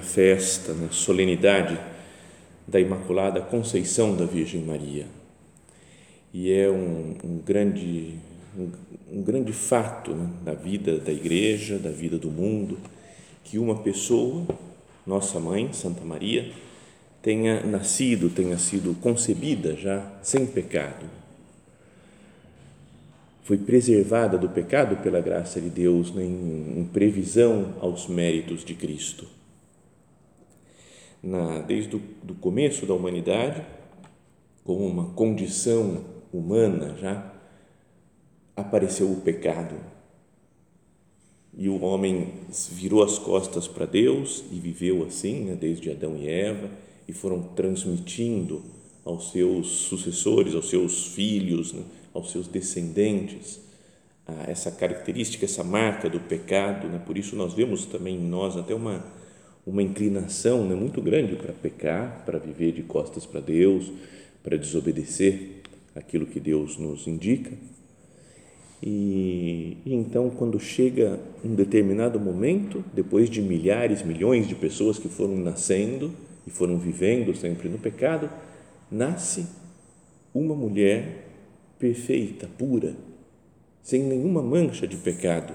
a 0.00 0.02
festa, 0.02 0.72
a 0.72 0.92
solenidade 0.92 1.78
da 2.66 2.80
Imaculada 2.80 3.40
Conceição 3.40 4.16
da 4.16 4.24
Virgem 4.24 4.62
Maria. 4.62 5.06
E 6.32 6.50
é 6.50 6.68
um, 6.70 7.16
um 7.22 7.38
grande, 7.38 8.14
um, 8.56 8.70
um, 9.12 9.22
grande 9.22 9.52
fato 9.52 10.12
né, 10.12 10.30
da 10.42 10.54
vida 10.54 10.98
da 10.98 11.12
Igreja, 11.12 11.78
da 11.78 11.90
vida 11.90 12.18
do 12.18 12.30
mundo, 12.30 12.78
que 13.44 13.58
uma 13.58 13.76
pessoa, 13.76 14.46
nossa 15.06 15.38
mãe, 15.38 15.72
Santa 15.72 16.04
Maria, 16.04 16.50
tenha 17.22 17.62
nascido, 17.64 18.30
tenha 18.30 18.58
sido 18.58 18.94
concebida 19.00 19.76
já 19.76 20.04
sem 20.22 20.46
pecado 20.46 21.20
foi 23.50 23.58
preservada 23.58 24.38
do 24.38 24.48
pecado 24.48 25.02
pela 25.02 25.20
graça 25.20 25.60
de 25.60 25.68
Deus, 25.68 26.14
né, 26.14 26.22
em, 26.22 26.78
em 26.78 26.84
previsão 26.84 27.74
aos 27.80 28.06
méritos 28.06 28.64
de 28.64 28.74
Cristo. 28.74 29.39
Na, 31.22 31.58
desde 31.60 31.96
o 31.96 32.34
começo 32.40 32.86
da 32.86 32.94
humanidade, 32.94 33.64
como 34.64 34.86
uma 34.86 35.10
condição 35.10 36.04
humana 36.32 36.96
já, 36.98 37.34
apareceu 38.56 39.10
o 39.10 39.20
pecado. 39.20 39.74
E 41.56 41.68
o 41.68 41.82
homem 41.82 42.34
virou 42.70 43.02
as 43.02 43.18
costas 43.18 43.68
para 43.68 43.84
Deus 43.84 44.44
e 44.50 44.58
viveu 44.58 45.04
assim, 45.04 45.44
né, 45.44 45.54
desde 45.54 45.90
Adão 45.90 46.16
e 46.16 46.28
Eva, 46.28 46.70
e 47.06 47.12
foram 47.12 47.42
transmitindo 47.42 48.62
aos 49.04 49.32
seus 49.32 49.68
sucessores, 49.68 50.54
aos 50.54 50.70
seus 50.70 51.08
filhos, 51.08 51.72
né, 51.72 51.82
aos 52.14 52.30
seus 52.30 52.46
descendentes 52.46 53.60
essa 54.46 54.70
característica, 54.70 55.44
essa 55.44 55.64
marca 55.64 56.08
do 56.08 56.20
pecado, 56.20 56.88
né? 56.88 57.00
por 57.04 57.16
isso 57.16 57.36
nós 57.36 57.54
vemos 57.54 57.86
também 57.86 58.16
em 58.16 58.28
nós 58.28 58.56
até 58.56 58.74
uma, 58.74 59.04
uma 59.66 59.82
inclinação 59.82 60.66
né? 60.66 60.74
muito 60.74 61.00
grande 61.00 61.36
para 61.36 61.52
pecar, 61.52 62.24
para 62.24 62.38
viver 62.38 62.72
de 62.72 62.82
costas 62.82 63.26
para 63.26 63.40
Deus, 63.40 63.92
para 64.42 64.56
desobedecer 64.56 65.62
aquilo 65.94 66.26
que 66.26 66.40
Deus 66.40 66.76
nos 66.78 67.06
indica. 67.06 67.52
E, 68.82 69.76
e, 69.84 69.94
então, 69.94 70.30
quando 70.30 70.58
chega 70.58 71.20
um 71.44 71.54
determinado 71.54 72.18
momento, 72.18 72.82
depois 72.94 73.28
de 73.28 73.42
milhares, 73.42 74.02
milhões 74.02 74.48
de 74.48 74.54
pessoas 74.54 74.98
que 74.98 75.08
foram 75.08 75.36
nascendo 75.36 76.12
e 76.46 76.50
foram 76.50 76.78
vivendo 76.78 77.36
sempre 77.36 77.68
no 77.68 77.78
pecado, 77.78 78.30
nasce 78.90 79.46
uma 80.34 80.54
mulher 80.54 81.26
perfeita, 81.78 82.48
pura, 82.58 82.94
sem 83.82 84.02
nenhuma 84.02 84.42
mancha 84.42 84.86
de 84.86 84.96
pecado, 84.96 85.52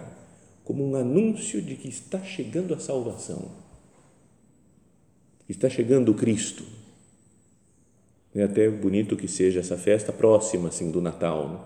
como 0.64 0.88
um 0.88 0.96
anúncio 0.96 1.62
de 1.62 1.76
que 1.76 1.88
está 1.88 2.22
chegando 2.24 2.74
a 2.74 2.80
salvação, 2.80 3.50
está 5.48 5.70
chegando 5.70 6.12
o 6.12 6.16
Cristo. 6.16 6.64
É 8.34 8.44
até 8.44 8.70
bonito 8.70 9.16
que 9.16 9.28
seja 9.28 9.62
essa 9.62 9.78
festa 9.78 10.12
próxima 10.12 10.70
assim 10.70 10.92
do 10.92 11.02
Natal, 11.02 11.50
né? 11.50 11.60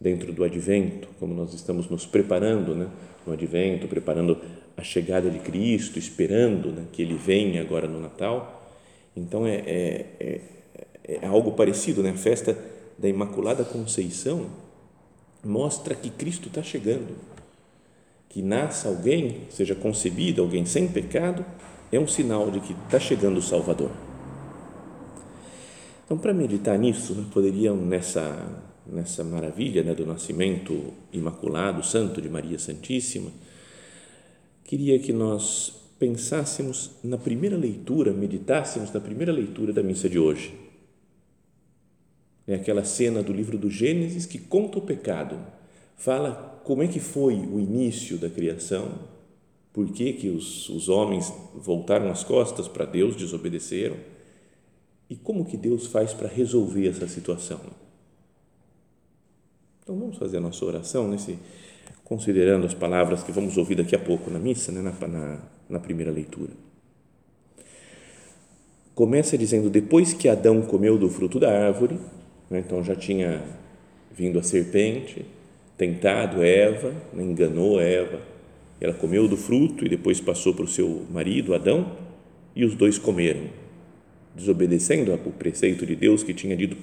dentro 0.00 0.32
do 0.32 0.44
Advento, 0.44 1.08
como 1.18 1.34
nós 1.34 1.52
estamos 1.52 1.88
nos 1.88 2.06
preparando, 2.06 2.74
né? 2.74 2.88
no 3.26 3.32
Advento, 3.32 3.88
preparando 3.88 4.38
a 4.76 4.82
chegada 4.82 5.28
de 5.28 5.40
Cristo, 5.40 5.98
esperando 5.98 6.70
né? 6.70 6.84
que 6.92 7.02
Ele 7.02 7.14
venha 7.14 7.60
agora 7.60 7.88
no 7.88 8.00
Natal. 8.00 8.72
Então 9.16 9.44
é, 9.44 9.56
é, 9.56 10.06
é, 10.20 10.40
é 11.20 11.26
algo 11.26 11.52
parecido, 11.52 12.02
né? 12.02 12.10
A 12.10 12.16
festa 12.16 12.56
da 12.96 13.08
Imaculada 13.08 13.64
Conceição 13.64 14.46
mostra 15.44 15.94
que 15.94 16.10
Cristo 16.10 16.48
está 16.48 16.62
chegando. 16.62 17.16
Que 18.28 18.42
nasça 18.42 18.88
alguém, 18.88 19.42
seja 19.50 19.74
concebido 19.74 20.42
alguém 20.42 20.64
sem 20.64 20.86
pecado, 20.86 21.44
é 21.90 21.98
um 21.98 22.06
sinal 22.06 22.50
de 22.50 22.60
que 22.60 22.72
está 22.72 22.98
chegando 22.98 23.38
o 23.38 23.42
Salvador. 23.42 23.90
Então, 26.04 26.16
para 26.18 26.32
meditar 26.32 26.78
nisso, 26.78 27.14
né, 27.14 27.24
poderiam, 27.32 27.76
nessa, 27.76 28.62
nessa 28.86 29.22
maravilha 29.22 29.82
né, 29.82 29.94
do 29.94 30.06
nascimento 30.06 30.92
imaculado, 31.12 31.84
santo 31.84 32.20
de 32.22 32.28
Maria 32.28 32.58
Santíssima, 32.58 33.30
queria 34.64 34.98
que 34.98 35.12
nós 35.12 35.74
pensássemos 35.98 36.92
na 37.02 37.18
primeira 37.18 37.56
leitura, 37.56 38.12
meditássemos 38.12 38.92
na 38.92 39.00
primeira 39.00 39.32
leitura 39.32 39.72
da 39.72 39.82
missa 39.82 40.08
de 40.08 40.18
hoje 40.18 40.68
é 42.48 42.54
aquela 42.54 42.82
cena 42.82 43.22
do 43.22 43.30
livro 43.30 43.58
do 43.58 43.68
Gênesis 43.68 44.24
que 44.24 44.38
conta 44.38 44.78
o 44.78 44.82
pecado, 44.82 45.38
fala 45.98 46.58
como 46.64 46.82
é 46.82 46.88
que 46.88 46.98
foi 46.98 47.34
o 47.34 47.60
início 47.60 48.16
da 48.16 48.30
criação, 48.30 48.90
por 49.72 49.90
que, 49.92 50.12
que 50.12 50.28
os, 50.28 50.68
os 50.68 50.88
homens 50.88 51.32
voltaram 51.54 52.10
as 52.10 52.24
costas 52.24 52.66
para 52.66 52.84
Deus, 52.84 53.16
desobedeceram 53.16 53.96
e 55.08 55.16
como 55.16 55.44
que 55.44 55.56
Deus 55.56 55.86
faz 55.86 56.12
para 56.12 56.28
resolver 56.28 56.88
essa 56.88 57.08
situação. 57.08 57.60
Então 59.82 59.98
vamos 59.98 60.18
fazer 60.18 60.36
a 60.36 60.40
nossa 60.40 60.64
oração 60.64 61.08
nesse, 61.08 61.38
considerando 62.04 62.66
as 62.66 62.74
palavras 62.74 63.22
que 63.22 63.32
vamos 63.32 63.56
ouvir 63.56 63.76
daqui 63.76 63.96
a 63.96 63.98
pouco 63.98 64.30
na 64.30 64.38
missa, 64.38 64.70
né, 64.70 64.82
na, 64.82 65.08
na, 65.08 65.42
na 65.68 65.80
primeira 65.80 66.10
leitura. 66.10 66.52
Começa 68.94 69.38
dizendo: 69.38 69.70
depois 69.70 70.12
que 70.12 70.28
Adão 70.28 70.60
comeu 70.62 70.98
do 70.98 71.08
fruto 71.08 71.38
da 71.38 71.50
árvore, 71.50 71.98
né? 72.50 72.60
Então 72.60 72.82
já 72.82 72.96
tinha 72.96 73.42
vindo 74.10 74.38
a 74.38 74.42
serpente, 74.42 75.24
tentado 75.76 76.42
Eva, 76.42 76.92
né? 77.12 77.22
enganou 77.22 77.80
Eva. 77.80 78.20
Ela 78.80 78.94
comeu 78.94 79.26
do 79.26 79.36
fruto 79.36 79.84
e 79.84 79.88
depois 79.88 80.20
passou 80.20 80.54
para 80.54 80.64
o 80.64 80.68
seu 80.68 81.06
marido, 81.10 81.54
Adão, 81.54 81.96
e 82.54 82.64
os 82.64 82.74
dois 82.74 82.98
comeram, 82.98 83.42
desobedecendo 84.34 85.12
o 85.12 85.32
preceito 85.32 85.84
de 85.84 85.96
Deus 85.96 86.22
que 86.22 86.32
tinha 86.32 86.56
dito: 86.56 86.76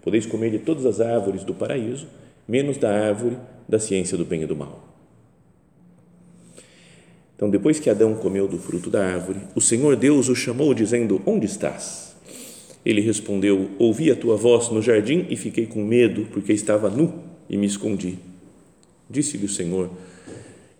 podeis 0.00 0.26
comer 0.26 0.50
de 0.50 0.58
todas 0.58 0.86
as 0.86 1.00
árvores 1.00 1.44
do 1.44 1.54
paraíso, 1.54 2.06
menos 2.46 2.76
da 2.76 2.90
árvore 2.90 3.36
da 3.68 3.78
ciência 3.78 4.16
do 4.16 4.24
bem 4.24 4.42
e 4.42 4.46
do 4.46 4.56
mal. 4.56 4.88
Então, 7.34 7.50
depois 7.50 7.80
que 7.80 7.90
Adão 7.90 8.14
comeu 8.14 8.46
do 8.46 8.56
fruto 8.56 8.88
da 8.88 9.04
árvore, 9.04 9.40
o 9.54 9.60
Senhor 9.60 9.96
Deus 9.96 10.28
o 10.28 10.34
chamou, 10.34 10.72
dizendo: 10.72 11.20
Onde 11.26 11.46
estás? 11.46 12.14
Ele 12.86 13.00
respondeu: 13.00 13.70
Ouvi 13.80 14.12
a 14.12 14.16
tua 14.16 14.36
voz 14.36 14.68
no 14.68 14.80
jardim 14.80 15.26
e 15.28 15.36
fiquei 15.36 15.66
com 15.66 15.84
medo, 15.84 16.26
porque 16.32 16.52
estava 16.52 16.88
nu 16.88 17.12
e 17.48 17.56
me 17.56 17.66
escondi. 17.66 18.16
Disse-lhe 19.10 19.46
o 19.46 19.48
Senhor: 19.48 19.90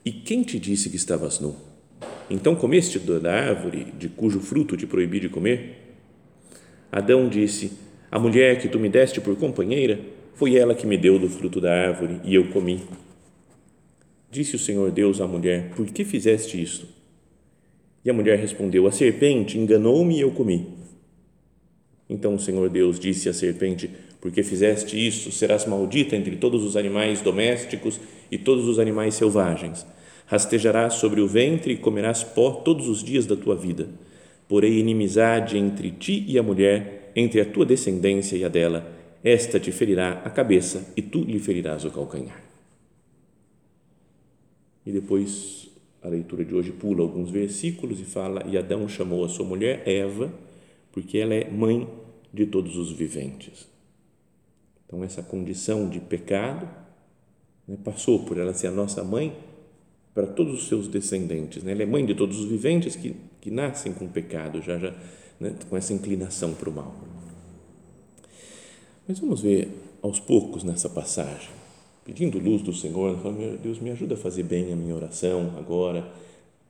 E 0.04 0.10
quem 0.10 0.42
te 0.42 0.58
disse 0.58 0.90
que 0.90 0.96
estavas 0.96 1.38
nu? 1.38 1.54
Então 2.28 2.56
comeste 2.56 2.98
da 2.98 3.32
árvore 3.32 3.92
de 3.98 4.08
cujo 4.08 4.40
fruto 4.40 4.76
te 4.76 4.86
proibi 4.86 5.20
de 5.20 5.28
comer? 5.28 5.96
Adão 6.90 7.28
disse: 7.28 7.72
A 8.10 8.18
mulher 8.18 8.60
que 8.60 8.68
tu 8.68 8.78
me 8.80 8.88
deste 8.88 9.20
por 9.20 9.36
companheira, 9.36 10.00
foi 10.34 10.56
ela 10.56 10.74
que 10.74 10.86
me 10.86 10.96
deu 10.96 11.18
do 11.18 11.28
fruto 11.28 11.60
da 11.60 11.72
árvore 11.72 12.20
e 12.24 12.34
eu 12.34 12.48
comi. 12.50 12.82
Disse 14.30 14.56
o 14.56 14.58
Senhor 14.58 14.90
Deus 14.90 15.20
à 15.20 15.26
mulher: 15.26 15.70
Por 15.76 15.86
que 15.86 16.04
fizeste 16.04 16.60
isto? 16.60 16.86
E 18.04 18.10
a 18.10 18.14
mulher 18.14 18.38
respondeu: 18.38 18.86
A 18.86 18.92
serpente 18.92 19.58
enganou-me 19.58 20.16
e 20.16 20.20
eu 20.20 20.32
comi. 20.32 20.66
Então 22.08 22.34
o 22.34 22.38
Senhor 22.38 22.68
Deus 22.68 22.98
disse 22.98 23.28
à 23.28 23.32
serpente: 23.32 23.90
Porque 24.22 24.42
fizeste 24.42 24.96
isto, 24.96 25.30
serás 25.32 25.66
maldita 25.66 26.16
entre 26.16 26.36
todos 26.36 26.62
os 26.62 26.76
animais 26.76 27.20
domésticos 27.20 28.00
e 28.30 28.38
todos 28.38 28.68
os 28.68 28.78
animais 28.78 29.14
selvagens. 29.16 29.84
Rastejarás 30.26 30.94
sobre 30.94 31.20
o 31.20 31.26
ventre 31.26 31.74
e 31.74 31.76
comerás 31.76 32.22
pó 32.22 32.52
todos 32.52 32.88
os 32.88 33.02
dias 33.04 33.26
da 33.26 33.36
tua 33.36 33.56
vida. 33.56 33.88
porém 34.52 34.74
inimizade 34.74 35.56
entre 35.56 35.90
ti 35.90 36.26
e 36.28 36.38
a 36.38 36.42
mulher, 36.42 37.10
entre 37.16 37.40
a 37.40 37.44
tua 37.46 37.64
descendência 37.64 38.36
e 38.36 38.44
a 38.44 38.48
dela. 38.48 38.86
Esta 39.24 39.58
te 39.58 39.72
ferirá 39.72 40.20
a 40.26 40.28
cabeça 40.28 40.92
e 40.94 41.00
tu 41.00 41.24
lhe 41.24 41.38
ferirás 41.38 41.86
o 41.86 41.90
calcanhar. 41.90 42.38
E 44.84 44.92
depois 44.92 45.70
a 46.02 46.08
leitura 46.08 46.44
de 46.44 46.54
hoje 46.54 46.70
pula 46.70 47.00
alguns 47.00 47.30
versículos 47.30 47.98
e 47.98 48.04
fala: 48.04 48.44
E 48.46 48.58
Adão 48.58 48.86
chamou 48.86 49.24
a 49.24 49.28
sua 49.30 49.46
mulher 49.46 49.88
Eva, 49.88 50.30
porque 50.92 51.16
ela 51.16 51.34
é 51.34 51.48
mãe 51.48 51.88
de 52.30 52.44
todos 52.44 52.76
os 52.76 52.92
viventes. 52.92 53.71
Então, 54.92 55.02
essa 55.02 55.22
condição 55.22 55.88
de 55.88 55.98
pecado 56.00 56.68
né, 57.66 57.78
passou 57.82 58.26
por 58.26 58.36
ela 58.36 58.52
ser 58.52 58.66
a 58.66 58.70
nossa 58.70 59.02
mãe 59.02 59.34
para 60.12 60.26
todos 60.26 60.52
os 60.52 60.68
seus 60.68 60.86
descendentes. 60.86 61.62
Né? 61.62 61.72
Ela 61.72 61.84
é 61.84 61.86
mãe 61.86 62.04
de 62.04 62.14
todos 62.14 62.38
os 62.38 62.44
viventes 62.44 62.94
que, 62.94 63.16
que 63.40 63.50
nascem 63.50 63.94
com 63.94 64.06
pecado, 64.06 64.60
já, 64.60 64.78
já 64.78 64.94
né, 65.40 65.54
com 65.70 65.78
essa 65.78 65.94
inclinação 65.94 66.52
para 66.52 66.68
o 66.68 66.72
mal. 66.74 66.94
Mas 69.08 69.18
vamos 69.18 69.40
ver 69.40 69.70
aos 70.02 70.20
poucos 70.20 70.62
nessa 70.62 70.90
passagem, 70.90 71.48
pedindo 72.04 72.38
luz 72.38 72.60
do 72.60 72.74
Senhor, 72.74 73.16
Deus, 73.62 73.78
me 73.78 73.90
ajuda 73.90 74.12
a 74.12 74.18
fazer 74.18 74.42
bem 74.42 74.74
a 74.74 74.76
minha 74.76 74.94
oração 74.94 75.54
agora, 75.56 76.06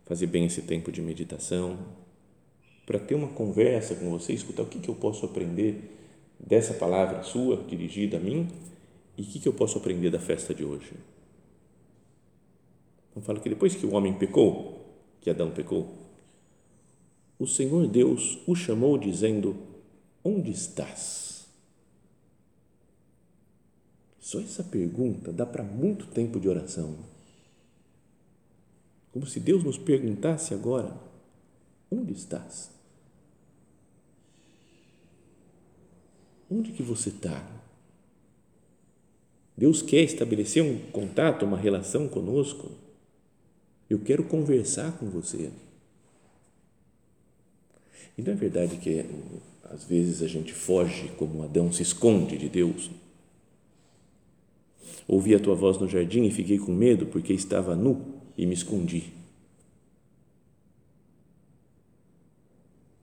fazer 0.07 0.29
bem 0.29 0.47
esse 0.47 0.63
tempo 0.63 0.93
de 0.93 1.03
meditação, 1.03 1.77
para 2.87 3.01
ter 3.01 3.17
uma 3.17 3.29
conversa 3.29 3.97
com 3.97 4.11
você, 4.11 4.33
escutar 4.33 4.63
o 4.63 4.67
que, 4.67 4.79
que 4.79 4.89
eu 4.89 4.95
posso 4.95 5.27
aprender 5.27 6.02
dessa 6.43 6.75
palavra 6.75 7.23
sua 7.23 7.57
dirigida 7.65 8.17
a 8.17 8.21
mim 8.21 8.49
e 9.17 9.23
o 9.23 9.25
que, 9.25 9.39
que 9.39 9.49
eu 9.49 9.53
posso 9.53 9.79
aprender 9.79 10.11
da 10.11 10.19
festa 10.19 10.53
de 10.53 10.65
hoje. 10.65 10.93
Então 13.11 13.23
fala 13.23 13.39
que 13.41 13.49
depois 13.49 13.75
que 13.75 13.87
o 13.87 13.95
homem 13.95 14.15
pecou, 14.15 14.81
que 15.21 15.31
Adão 15.31 15.51
pecou, 15.51 15.89
o 17.39 17.47
Senhor 17.47 17.87
Deus 17.87 18.39
o 18.47 18.55
chamou 18.55 18.99
dizendo: 18.99 19.57
Onde 20.25 20.51
estás? 20.51 21.47
Só 24.19 24.41
essa 24.41 24.65
pergunta 24.65 25.33
dá 25.33 25.45
para 25.45 25.63
muito 25.63 26.07
tempo 26.07 26.41
de 26.41 26.49
oração. 26.49 26.97
Como 29.13 29.27
se 29.27 29.39
Deus 29.39 29.63
nos 29.63 29.77
perguntasse 29.77 30.55
agora: 30.55 30.97
Onde 31.91 32.13
estás? 32.13 32.71
Onde 36.53 36.71
que 36.71 36.83
você 36.83 37.09
está? 37.09 37.43
Deus 39.57 39.81
quer 39.81 40.03
estabelecer 40.03 40.63
um 40.63 40.79
contato, 40.91 41.47
uma 41.47 41.57
relação 41.57 42.07
conosco. 42.07 42.71
Eu 43.89 43.99
quero 43.99 44.23
conversar 44.25 44.93
com 44.99 45.09
você. 45.09 45.51
E 48.19 48.23
não 48.23 48.35
é 48.35 48.37
verdade 48.37 48.77
que 48.77 49.07
às 49.65 49.85
vezes 49.85 50.23
a 50.23 50.29
gente 50.29 50.53
foge 50.53 51.09
como 51.17 51.43
Adão 51.43 51.73
se 51.73 51.83
esconde 51.83 52.37
de 52.37 52.51
Deus? 52.51 52.91
Ouvi 55.09 55.35
a 55.35 55.41
tua 55.41 55.55
voz 55.55 55.79
no 55.79 55.89
jardim 55.89 56.25
e 56.25 56.31
fiquei 56.31 56.59
com 56.59 56.73
medo 56.73 57.07
porque 57.07 57.33
estava 57.33 57.75
nu 57.75 58.05
e 58.37 58.45
me 58.45 58.53
escondi. 58.53 59.22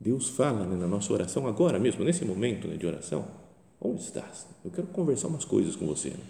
Deus 0.10 0.30
fala 0.30 0.66
né, 0.66 0.76
na 0.76 0.88
nossa 0.88 1.14
oração 1.14 1.48
agora 1.48 1.78
mesmo, 1.78 2.04
nesse 2.04 2.26
momento 2.26 2.68
né, 2.68 2.76
de 2.76 2.88
oração. 2.88 3.28
Onde 3.80 4.02
estás? 4.02 4.48
Eu 4.66 4.72
quero 4.72 4.88
conversar 4.88 5.28
umas 5.28 5.46
coisas 5.46 5.76
com 5.76 5.86
você. 5.86 6.10
Né? 6.10 6.24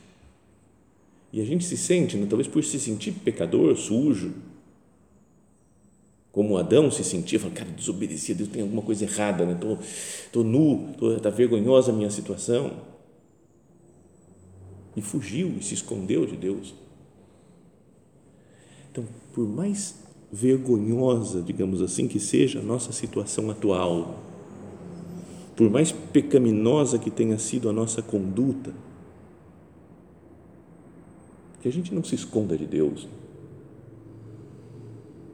E 1.31 1.41
a 1.41 1.45
gente 1.45 1.63
se 1.63 1.77
sente, 1.77 2.17
né, 2.17 2.27
talvez 2.29 2.45
por 2.45 2.61
se 2.61 2.77
sentir 2.77 3.13
pecador, 3.13 3.77
sujo, 3.77 4.33
como 6.29 6.57
Adão 6.57 6.91
se 6.91 7.05
sentia, 7.05 7.39
falando, 7.39 7.55
cara, 7.55 7.71
desobedeci 7.71 8.33
a 8.33 8.35
Deus, 8.35 8.49
tem 8.49 8.61
alguma 8.61 8.81
coisa 8.81 9.05
errada, 9.05 9.45
né? 9.45 9.57
Tô, 9.59 9.77
tô 10.31 10.43
nu, 10.43 10.93
tô, 10.97 11.19
tá 11.19 11.29
vergonhosa 11.29 11.91
a 11.91 11.95
minha 11.95 12.09
situação. 12.09 12.81
E 14.95 15.01
fugiu 15.01 15.55
e 15.57 15.63
se 15.63 15.73
escondeu 15.73 16.25
de 16.25 16.35
Deus. 16.35 16.75
Então, 18.91 19.05
por 19.33 19.47
mais 19.47 19.95
vergonhosa, 20.31 21.41
digamos 21.41 21.81
assim, 21.81 22.07
que 22.07 22.19
seja 22.19 22.59
a 22.59 22.63
nossa 22.63 22.91
situação 22.91 23.49
atual, 23.49 24.19
por 25.55 25.69
mais 25.69 25.91
pecaminosa 25.91 26.99
que 26.99 27.11
tenha 27.11 27.37
sido 27.37 27.69
a 27.69 27.73
nossa 27.73 28.01
conduta, 28.01 28.71
que 31.61 31.67
a 31.67 31.71
gente 31.71 31.93
não 31.93 32.03
se 32.03 32.15
esconda 32.15 32.57
de 32.57 32.65
Deus. 32.65 33.07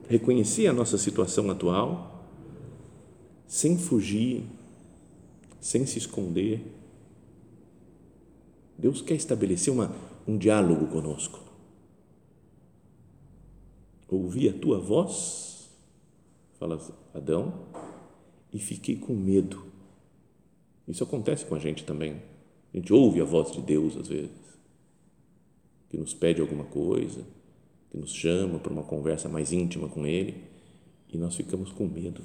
Reconhecer 0.08 0.68
a 0.68 0.74
nossa 0.74 0.98
situação 0.98 1.50
atual, 1.52 2.26
sem 3.48 3.78
fugir, 3.78 4.44
sem 5.60 5.86
se 5.86 6.00
esconder. 6.00 6.62
Deus 8.78 9.02
quer 9.02 9.16
estabelecer 9.16 9.72
uma, 9.72 9.92
um 10.28 10.38
diálogo 10.38 10.88
conosco. 10.88 11.45
Ouvi 14.07 14.48
a 14.48 14.54
tua 14.54 14.80
voz, 14.80 15.69
fala 16.60 16.80
Adão, 17.13 17.54
e 18.54 18.60
fiquei 18.60 18.96
com 18.96 19.13
medo. 19.13 19.66
Isso 20.88 21.04
acontece 21.04 21.46
com 21.46 21.56
a 21.56 21.60
gente 21.60 21.84
também. 21.84 22.22
A 22.74 22.78
gente 22.78 22.94
ouve 22.94 23.19
a 23.22 23.25
voz 23.25 23.52
de 23.52 23.62
Deus 23.62 23.98
às 23.98 24.07
vezes 24.07 24.46
que 25.96 25.98
nos 25.98 26.13
pede 26.13 26.42
alguma 26.42 26.66
coisa, 26.66 27.25
que 27.90 27.98
nos 27.98 28.12
chama 28.12 28.60
para 28.60 28.74
uma 28.74 28.84
conversa 28.84 29.30
mais 29.30 29.54
íntima 29.54 29.88
com 29.88 30.06
Ele 30.06 30.44
e 31.10 31.18
nós 31.18 31.36
ficamos 31.36 31.72
com 31.72 31.88
medo. 31.88 32.22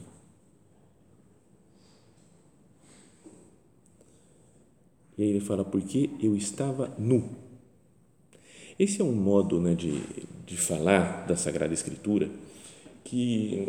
E 5.17 5.23
aí 5.23 5.29
ele 5.29 5.41
fala, 5.41 5.65
porque 5.65 6.11
eu 6.21 6.35
estava 6.35 6.89
nu. 6.99 7.37
Esse 8.81 9.03
é 9.03 9.05
um 9.05 9.13
modo 9.13 9.61
né, 9.61 9.75
de, 9.75 10.01
de 10.47 10.57
falar 10.57 11.27
da 11.27 11.37
Sagrada 11.37 11.75
Escritura 11.75 12.31
que, 13.05 13.69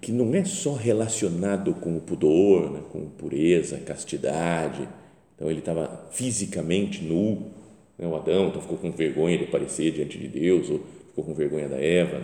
que 0.00 0.10
não 0.10 0.34
é 0.34 0.44
só 0.44 0.74
relacionado 0.74 1.72
com 1.74 1.96
o 1.96 2.00
pudor, 2.00 2.72
né, 2.72 2.82
com 2.90 3.08
pureza, 3.08 3.78
castidade. 3.78 4.88
Então 5.36 5.48
ele 5.48 5.60
estava 5.60 6.08
fisicamente 6.10 7.04
nu, 7.04 7.52
né? 7.96 8.04
O 8.04 8.16
Adão 8.16 8.48
então 8.48 8.60
ficou 8.60 8.76
com 8.76 8.90
vergonha 8.90 9.38
de 9.38 9.44
aparecer 9.44 9.92
diante 9.92 10.18
de 10.18 10.26
Deus, 10.26 10.70
ou 10.70 10.80
ficou 11.06 11.22
com 11.22 11.32
vergonha 11.32 11.68
da 11.68 11.80
Eva. 11.80 12.20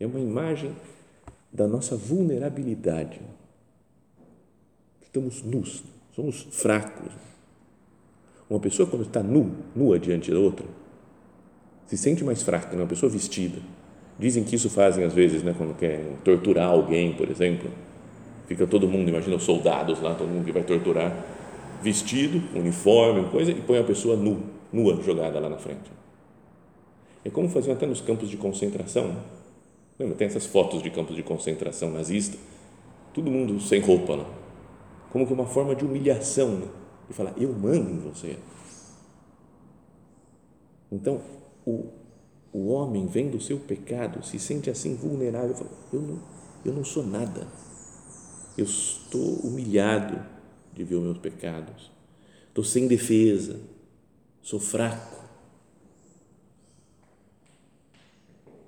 É 0.00 0.06
uma 0.06 0.18
imagem 0.18 0.74
da 1.52 1.68
nossa 1.68 1.94
vulnerabilidade. 1.94 3.20
Estamos 5.02 5.42
nus, 5.42 5.84
somos 6.14 6.40
fracos. 6.50 7.31
Uma 8.52 8.60
pessoa, 8.60 8.86
quando 8.86 9.06
está 9.06 9.22
nu, 9.22 9.50
nua 9.74 9.98
diante 9.98 10.30
da 10.30 10.38
outra, 10.38 10.66
se 11.86 11.96
sente 11.96 12.22
mais 12.22 12.42
fraca, 12.42 12.76
né? 12.76 12.82
uma 12.82 12.86
pessoa 12.86 13.10
vestida. 13.10 13.58
Dizem 14.18 14.44
que 14.44 14.54
isso 14.56 14.68
fazem 14.68 15.04
às 15.04 15.14
vezes, 15.14 15.42
né, 15.42 15.54
quando 15.56 15.74
querem 15.74 16.16
torturar 16.22 16.68
alguém, 16.68 17.14
por 17.14 17.30
exemplo. 17.30 17.70
Fica 18.46 18.66
todo 18.66 18.86
mundo, 18.86 19.08
imagina 19.08 19.36
os 19.36 19.42
soldados 19.42 20.02
lá, 20.02 20.14
todo 20.14 20.28
mundo 20.28 20.44
que 20.44 20.52
vai 20.52 20.62
torturar 20.64 21.16
vestido, 21.82 22.42
uniforme, 22.54 23.26
coisa, 23.30 23.52
e 23.52 23.54
põe 23.54 23.78
a 23.78 23.84
pessoa 23.84 24.16
nu, 24.16 24.42
nua, 24.70 25.02
jogada 25.02 25.40
lá 25.40 25.48
na 25.48 25.56
frente. 25.56 25.90
É 27.24 27.30
como 27.30 27.48
faziam 27.48 27.72
até 27.72 27.86
nos 27.86 28.02
campos 28.02 28.28
de 28.28 28.36
concentração. 28.36 29.16
Lembra? 29.98 30.14
Tem 30.14 30.26
essas 30.26 30.44
fotos 30.44 30.82
de 30.82 30.90
campos 30.90 31.16
de 31.16 31.22
concentração 31.22 31.90
nazista, 31.90 32.36
todo 33.14 33.30
mundo 33.30 33.58
sem 33.62 33.80
roupa, 33.80 34.18
né? 34.18 34.26
como 35.10 35.26
que 35.26 35.32
uma 35.32 35.46
forma 35.46 35.74
de 35.74 35.86
humilhação, 35.86 36.50
né? 36.50 36.66
De 37.12 37.16
falar, 37.16 37.34
eu 37.36 37.52
mando 37.52 37.90
em 37.90 37.98
você. 37.98 38.38
Então, 40.90 41.20
o, 41.64 41.86
o 42.52 42.68
homem, 42.68 43.06
vendo 43.06 43.36
o 43.36 43.40
seu 43.40 43.58
pecado, 43.58 44.24
se 44.24 44.38
sente 44.38 44.68
assim 44.70 44.94
vulnerável, 44.94 45.54
fala, 45.54 45.70
eu 45.92 46.00
não, 46.00 46.18
eu 46.64 46.72
não 46.72 46.84
sou 46.84 47.06
nada, 47.06 47.46
eu 48.56 48.64
estou 48.64 49.36
humilhado, 49.40 50.32
de 50.74 50.84
ver 50.84 50.94
os 50.94 51.02
meus 51.02 51.18
pecados. 51.18 51.90
Estou 52.48 52.64
sem 52.64 52.88
defesa, 52.88 53.60
sou 54.42 54.58
fraco. 54.58 55.22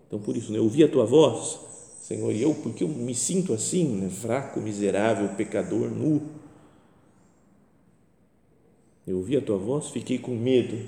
Então, 0.06 0.18
por 0.18 0.36
isso, 0.36 0.52
né, 0.52 0.58
eu 0.58 0.64
ouvi 0.64 0.84
a 0.84 0.88
tua 0.88 1.06
voz, 1.06 1.58
Senhor, 2.00 2.30
e 2.30 2.42
eu, 2.42 2.54
porque 2.54 2.84
eu 2.84 2.88
me 2.88 3.14
sinto 3.14 3.54
assim, 3.54 3.96
né, 3.96 4.10
fraco, 4.10 4.60
miserável, 4.60 5.30
pecador, 5.30 5.90
nu. 5.90 6.22
Eu 9.06 9.18
ouvi 9.18 9.36
a 9.36 9.40
tua 9.40 9.58
voz, 9.58 9.90
fiquei 9.90 10.18
com 10.18 10.34
medo, 10.34 10.78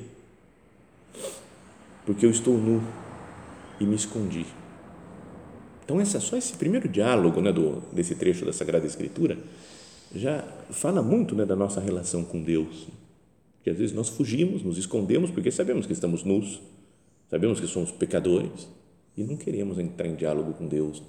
porque 2.07 2.25
eu 2.25 2.31
estou 2.31 2.57
nu 2.57 2.83
e 3.79 3.85
me 3.85 3.95
escondi. 3.95 4.47
Então, 5.85 6.01
essa, 6.01 6.19
só 6.19 6.37
esse 6.37 6.55
primeiro 6.55 6.89
diálogo 6.89 7.41
né, 7.41 7.53
do, 7.53 7.81
desse 7.93 8.15
trecho 8.15 8.45
da 8.45 8.53
Sagrada 8.53 8.87
Escritura 8.87 9.39
já 10.15 10.43
fala 10.71 11.03
muito 11.03 11.35
né, 11.35 11.45
da 11.45 11.55
nossa 11.55 11.81
relação 11.81 12.25
com 12.25 12.43
Deus. 12.43 12.89
Que 13.63 13.71
às 13.71 13.79
vezes 13.79 13.95
nós 13.95 14.09
fugimos, 14.09 14.63
nos 14.63 14.79
escondemos 14.79 15.31
porque 15.31 15.51
sabemos 15.51 15.87
que 15.87 15.93
estamos 15.93 16.25
nus, 16.25 16.61
sabemos 17.31 17.61
que 17.61 17.67
somos 17.67 17.93
pecadores 17.93 18.69
e 19.17 19.23
não 19.23 19.37
queremos 19.37 19.79
entrar 19.79 20.07
em 20.07 20.15
diálogo 20.15 20.55
com 20.55 20.67
Deus. 20.67 21.03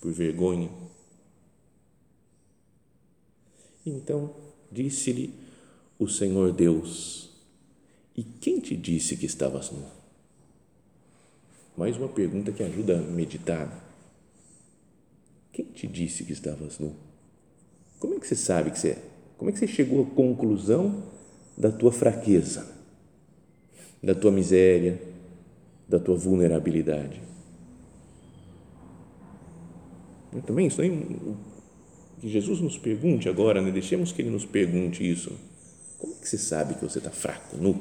por 0.00 0.12
vergonha. 0.12 0.68
Então 3.84 4.34
disse-lhe 4.70 5.45
o 5.98 6.08
Senhor 6.08 6.52
Deus: 6.52 7.30
E 8.16 8.22
quem 8.22 8.60
te 8.60 8.76
disse 8.76 9.16
que 9.16 9.26
estavas 9.26 9.70
nu? 9.70 9.84
Mais 11.76 11.96
uma 11.96 12.08
pergunta 12.08 12.52
que 12.52 12.62
ajuda 12.62 12.98
a 12.98 13.02
meditar. 13.02 13.84
Quem 15.52 15.66
te 15.66 15.86
disse 15.86 16.24
que 16.24 16.32
estavas 16.32 16.78
nu? 16.78 16.94
Como 17.98 18.14
é 18.14 18.18
que 18.18 18.26
você 18.26 18.36
sabe 18.36 18.70
que 18.70 18.78
você 18.78 18.90
é? 18.90 19.02
Como 19.36 19.50
é 19.50 19.52
que 19.52 19.58
você 19.58 19.66
chegou 19.66 20.02
à 20.02 20.06
conclusão 20.14 21.02
da 21.56 21.70
tua 21.70 21.92
fraqueza, 21.92 22.74
da 24.02 24.14
tua 24.14 24.30
miséria, 24.30 25.00
da 25.88 25.98
tua 25.98 26.16
vulnerabilidade? 26.16 27.20
Eu 30.32 30.42
também 30.42 30.66
isso 30.66 30.80
aí 30.82 30.90
que 32.20 32.28
Jesus 32.28 32.60
nos 32.60 32.78
pergunte 32.78 33.28
agora, 33.28 33.60
né? 33.60 33.70
deixemos 33.70 34.12
que 34.12 34.22
Ele 34.22 34.30
nos 34.30 34.44
pergunte 34.44 35.08
isso. 35.08 35.32
Como 35.98 36.12
é 36.12 36.16
que 36.16 36.28
você 36.28 36.38
sabe 36.38 36.74
que 36.74 36.84
você 36.84 36.98
está 36.98 37.10
fraco, 37.10 37.56
nu, 37.56 37.80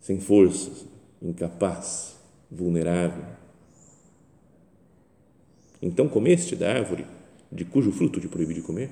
sem 0.00 0.20
forças, 0.20 0.84
incapaz, 1.22 2.16
vulnerável? 2.50 3.24
Então 5.80 6.08
comeste 6.08 6.56
da 6.56 6.72
árvore 6.72 7.06
de 7.50 7.64
cujo 7.64 7.92
fruto 7.92 8.20
te 8.20 8.28
proíbe 8.28 8.54
de 8.54 8.62
comer? 8.62 8.90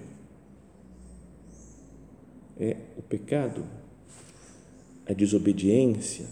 É 2.59 2.77
o 2.97 3.03
pecado, 3.03 3.65
a 5.07 5.13
desobediência 5.13 6.27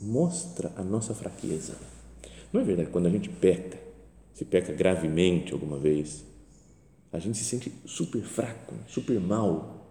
mostra 0.00 0.72
a 0.76 0.82
nossa 0.82 1.14
fraqueza. 1.14 1.74
Não 2.52 2.60
é 2.60 2.64
verdade? 2.64 2.90
Quando 2.90 3.06
a 3.06 3.10
gente 3.10 3.28
peca, 3.28 3.78
se 4.32 4.44
peca 4.44 4.72
gravemente 4.72 5.52
alguma 5.52 5.78
vez, 5.78 6.24
a 7.14 7.20
gente 7.20 7.38
se 7.38 7.44
sente 7.44 7.72
super 7.86 8.22
fraco, 8.22 8.74
super 8.88 9.20
mal. 9.20 9.86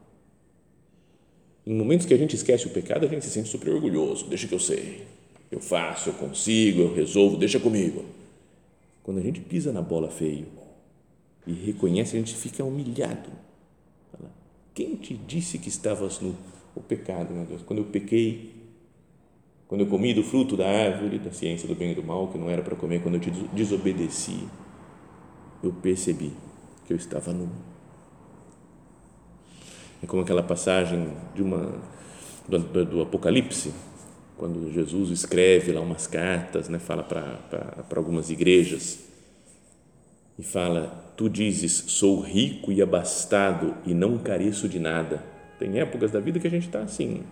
Em 1.66 1.74
momentos 1.74 2.06
que 2.06 2.14
a 2.14 2.18
gente 2.18 2.36
esquece 2.36 2.68
o 2.68 2.70
pecado, 2.70 3.06
a 3.06 3.08
gente 3.08 3.24
se 3.24 3.32
sente 3.32 3.48
super 3.48 3.70
orgulhoso. 3.70 4.28
Deixa 4.28 4.46
que 4.46 4.54
eu 4.54 4.60
sei, 4.60 5.08
eu 5.50 5.62
faço, 5.62 6.10
eu 6.10 6.14
consigo, 6.16 6.82
eu 6.82 6.94
resolvo, 6.94 7.38
deixa 7.38 7.62
comigo. 7.62 8.04
Quando 9.04 9.20
a 9.20 9.22
gente 9.22 9.40
pisa 9.40 9.72
na 9.72 9.82
bola 9.82 10.10
feio 10.12 10.48
e 11.48 11.54
reconhece, 11.54 12.18
a 12.18 12.20
gente 12.20 12.36
fica 12.36 12.62
humilhado. 12.62 13.30
Quem 14.74 14.98
te 14.98 15.14
disse 15.14 15.58
que 15.58 15.70
estavas 15.70 16.20
no 16.20 16.36
o 16.76 16.82
pecado, 16.82 17.34
meu 17.34 17.46
Deus? 17.46 17.62
Quando 17.62 17.80
eu 17.80 17.86
pequei, 17.86 18.54
quando 19.66 19.82
eu 19.82 19.88
comi 19.88 20.14
do 20.14 20.24
fruto 20.24 20.58
da 20.58 20.68
árvore 20.68 21.20
da 21.20 21.32
ciência 21.32 21.70
do 21.70 21.76
bem 21.76 21.94
e 21.94 21.96
do 21.96 22.04
mal, 22.04 22.28
que 22.28 22.38
não 22.38 22.50
era 22.50 22.62
para 22.62 22.76
comer, 22.76 23.02
quando 23.02 23.16
eu 23.16 23.22
te 23.22 23.32
desobedeci, 23.54 24.46
eu 25.64 25.72
percebi 25.72 26.34
que 26.86 26.94
eu 26.94 26.98
estava 26.98 27.32
nu. 27.32 27.50
É 30.02 30.06
como 30.06 30.22
aquela 30.22 30.44
passagem 30.44 31.14
de 31.34 31.42
uma 31.42 31.80
do, 32.48 32.60
do, 32.60 32.86
do 32.86 33.02
Apocalipse, 33.02 33.74
quando 34.38 34.72
Jesus 34.72 35.10
escreve 35.10 35.72
lá 35.72 35.82
umas 35.82 36.08
cartas, 36.08 36.68
né, 36.68 36.80
fala 36.80 37.04
para 37.04 37.96
algumas 37.96 38.30
igrejas 38.30 39.00
e 40.38 40.44
fala: 40.44 41.14
Tu 41.16 41.30
dizes, 41.30 41.72
sou 41.88 42.20
rico 42.20 42.72
e 42.72 42.82
abastado 42.82 43.76
e 43.86 43.94
não 43.94 44.18
careço 44.18 44.68
de 44.68 44.80
nada. 44.80 45.24
Tem 45.60 45.80
épocas 45.80 46.12
da 46.12 46.20
vida 46.20 46.40
que 46.40 46.48
a 46.48 46.52
gente 46.52 46.68
está 46.68 46.80
assim. 46.80 47.24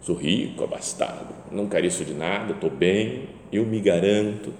Sou 0.00 0.16
rico, 0.16 0.64
abastado, 0.64 1.34
não 1.52 1.66
careço 1.66 2.04
de 2.04 2.14
nada, 2.14 2.54
estou 2.54 2.70
bem, 2.70 3.28
eu 3.52 3.66
me 3.66 3.80
garanto. 3.80 4.52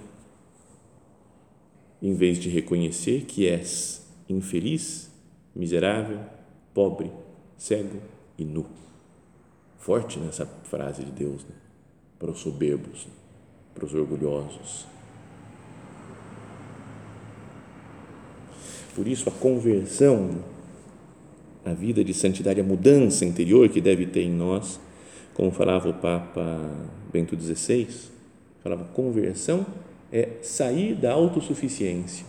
Em 2.03 2.15
vez 2.15 2.39
de 2.39 2.49
reconhecer 2.49 3.23
que 3.27 3.49
és 3.49 4.07
infeliz, 4.29 5.11
miserável, 5.55 6.21
pobre, 6.73 7.11
cego 7.57 8.01
e 8.39 8.45
nu 8.45 8.67
forte 9.81 10.19
nessa 10.21 10.47
frase 10.65 11.03
de 11.03 11.11
Deus, 11.11 11.43
né? 11.43 11.55
para 12.19 12.31
os 12.31 12.39
soberbos, 12.39 13.09
para 13.75 13.85
os 13.85 13.95
orgulhosos. 13.95 14.87
Por 18.95 19.09
isso, 19.09 19.29
a 19.29 19.33
conversão, 19.33 20.45
a 21.65 21.73
vida 21.73 22.05
de 22.05 22.13
santidade, 22.13 22.61
a 22.61 22.65
mudança 22.65 23.25
interior 23.25 23.69
que 23.71 23.81
deve 23.81 24.07
ter 24.07 24.23
em 24.23 24.31
nós, 24.31 24.79
como 25.33 25.51
falava 25.51 25.89
o 25.89 25.95
Papa 25.95 26.71
Bento 27.11 27.35
XVI, 27.41 27.89
falava: 28.63 28.85
conversão 28.93 29.65
é 30.13 30.43
sair 30.43 30.95
da 30.95 31.13
autossuficiência. 31.13 32.27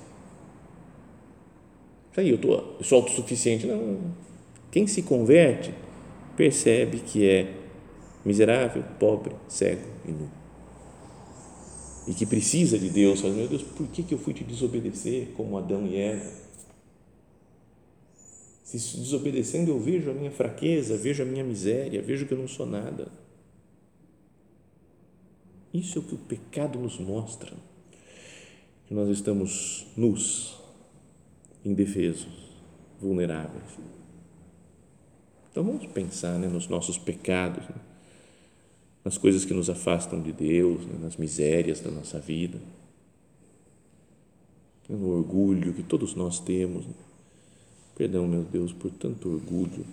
Sair, 2.13 2.29
eu, 2.29 2.37
tô, 2.37 2.53
eu 2.53 2.83
sou 2.83 2.99
autossuficiente. 2.99 3.65
Não. 3.65 4.13
Quem 4.71 4.87
se 4.87 5.01
converte 5.01 5.73
percebe 6.35 6.99
que 6.99 7.27
é 7.27 7.53
miserável, 8.23 8.83
pobre, 8.99 9.35
cego 9.47 9.87
e 10.05 10.11
nu. 10.11 10.29
E 12.07 12.13
que 12.13 12.25
precisa 12.25 12.77
de 12.77 12.89
Deus, 12.89 13.21
fala, 13.21 13.33
meu 13.33 13.47
Deus, 13.47 13.61
por 13.61 13.87
que, 13.87 14.03
que 14.03 14.13
eu 14.13 14.17
fui 14.17 14.33
te 14.33 14.43
desobedecer 14.43 15.29
como 15.35 15.57
Adão 15.57 15.85
e 15.85 15.95
Eva? 15.97 16.31
Se 18.63 18.77
desobedecendo 18.97 19.69
eu 19.69 19.79
vejo 19.79 20.09
a 20.09 20.13
minha 20.13 20.31
fraqueza, 20.31 20.95
vejo 20.97 21.21
a 21.21 21.25
minha 21.25 21.43
miséria, 21.43 22.01
vejo 22.01 22.25
que 22.25 22.33
eu 22.33 22.37
não 22.37 22.47
sou 22.47 22.65
nada. 22.65 23.11
Isso 25.73 25.99
é 25.99 26.01
o 26.01 26.03
que 26.05 26.15
o 26.15 26.17
pecado 26.17 26.79
nos 26.79 26.97
mostra. 26.97 27.53
Que 28.91 28.95
nós 28.95 29.07
estamos 29.07 29.87
nus, 29.95 30.59
indefesos, 31.63 32.27
vulneráveis. 32.99 33.79
Então 35.49 35.63
vamos 35.63 35.85
pensar 35.85 36.37
né, 36.37 36.49
nos 36.49 36.67
nossos 36.67 36.97
pecados, 36.97 37.63
né, 37.69 37.75
nas 39.05 39.17
coisas 39.17 39.45
que 39.45 39.53
nos 39.53 39.69
afastam 39.69 40.21
de 40.21 40.33
Deus, 40.33 40.85
né, 40.85 40.99
nas 40.99 41.15
misérias 41.15 41.79
da 41.79 41.89
nossa 41.89 42.19
vida, 42.19 42.59
né, 44.89 44.97
no 44.97 45.15
orgulho 45.15 45.73
que 45.73 45.83
todos 45.83 46.13
nós 46.13 46.41
temos. 46.41 46.85
Né. 46.85 46.93
Perdão, 47.95 48.27
meu 48.27 48.43
Deus, 48.43 48.73
por 48.73 48.91
tanto 48.91 49.29
orgulho, 49.29 49.85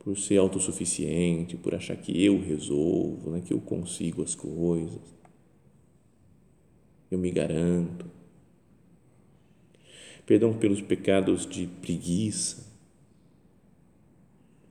por 0.00 0.18
ser 0.18 0.36
autossuficiente, 0.36 1.56
por 1.56 1.74
achar 1.74 1.96
que 1.96 2.22
eu 2.22 2.38
resolvo, 2.42 3.30
né, 3.30 3.40
que 3.42 3.54
eu 3.54 3.60
consigo 3.62 4.22
as 4.22 4.34
coisas, 4.34 5.14
eu 7.10 7.18
me 7.18 7.30
garanto. 7.30 8.06
Perdão 10.26 10.54
pelos 10.54 10.80
pecados 10.80 11.46
de 11.46 11.66
preguiça, 11.66 12.64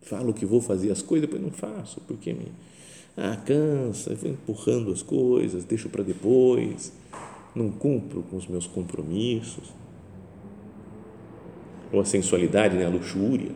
falo 0.02 0.34
que 0.34 0.46
vou 0.46 0.62
fazer 0.62 0.92
as 0.92 1.02
coisas, 1.02 1.30
depois 1.30 1.42
não 1.42 1.52
faço, 1.52 2.02
porque 2.02 2.34
me 2.34 2.52
ah, 3.16 3.38
cansa, 3.46 4.16
vou 4.16 4.32
empurrando 4.32 4.92
as 4.92 5.04
coisas, 5.04 5.64
deixo 5.64 5.90
para 5.90 6.04
depois, 6.04 6.92
não 7.56 7.70
cumpro 7.72 8.24
com 8.24 8.38
os 8.38 8.48
meus 8.48 8.66
compromissos. 8.66 9.72
Ou 11.92 12.02
a 12.02 12.06
sensualidade, 12.06 12.76
né, 12.76 12.86
a 12.86 12.90
luxúria, 12.90 13.52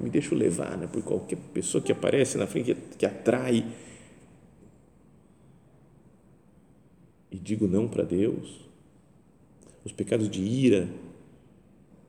me 0.00 0.08
deixo 0.08 0.34
levar 0.34 0.76
né, 0.76 0.86
por 0.86 1.02
qualquer 1.02 1.38
pessoa 1.52 1.82
que 1.82 1.90
aparece 1.90 2.38
na 2.38 2.46
frente, 2.46 2.74
que, 2.74 2.80
que 2.98 3.06
atrai. 3.06 3.64
E 7.34 7.36
digo 7.36 7.66
não 7.66 7.88
para 7.88 8.04
Deus. 8.04 8.60
Os 9.84 9.90
pecados 9.90 10.30
de 10.30 10.40
ira, 10.40 10.88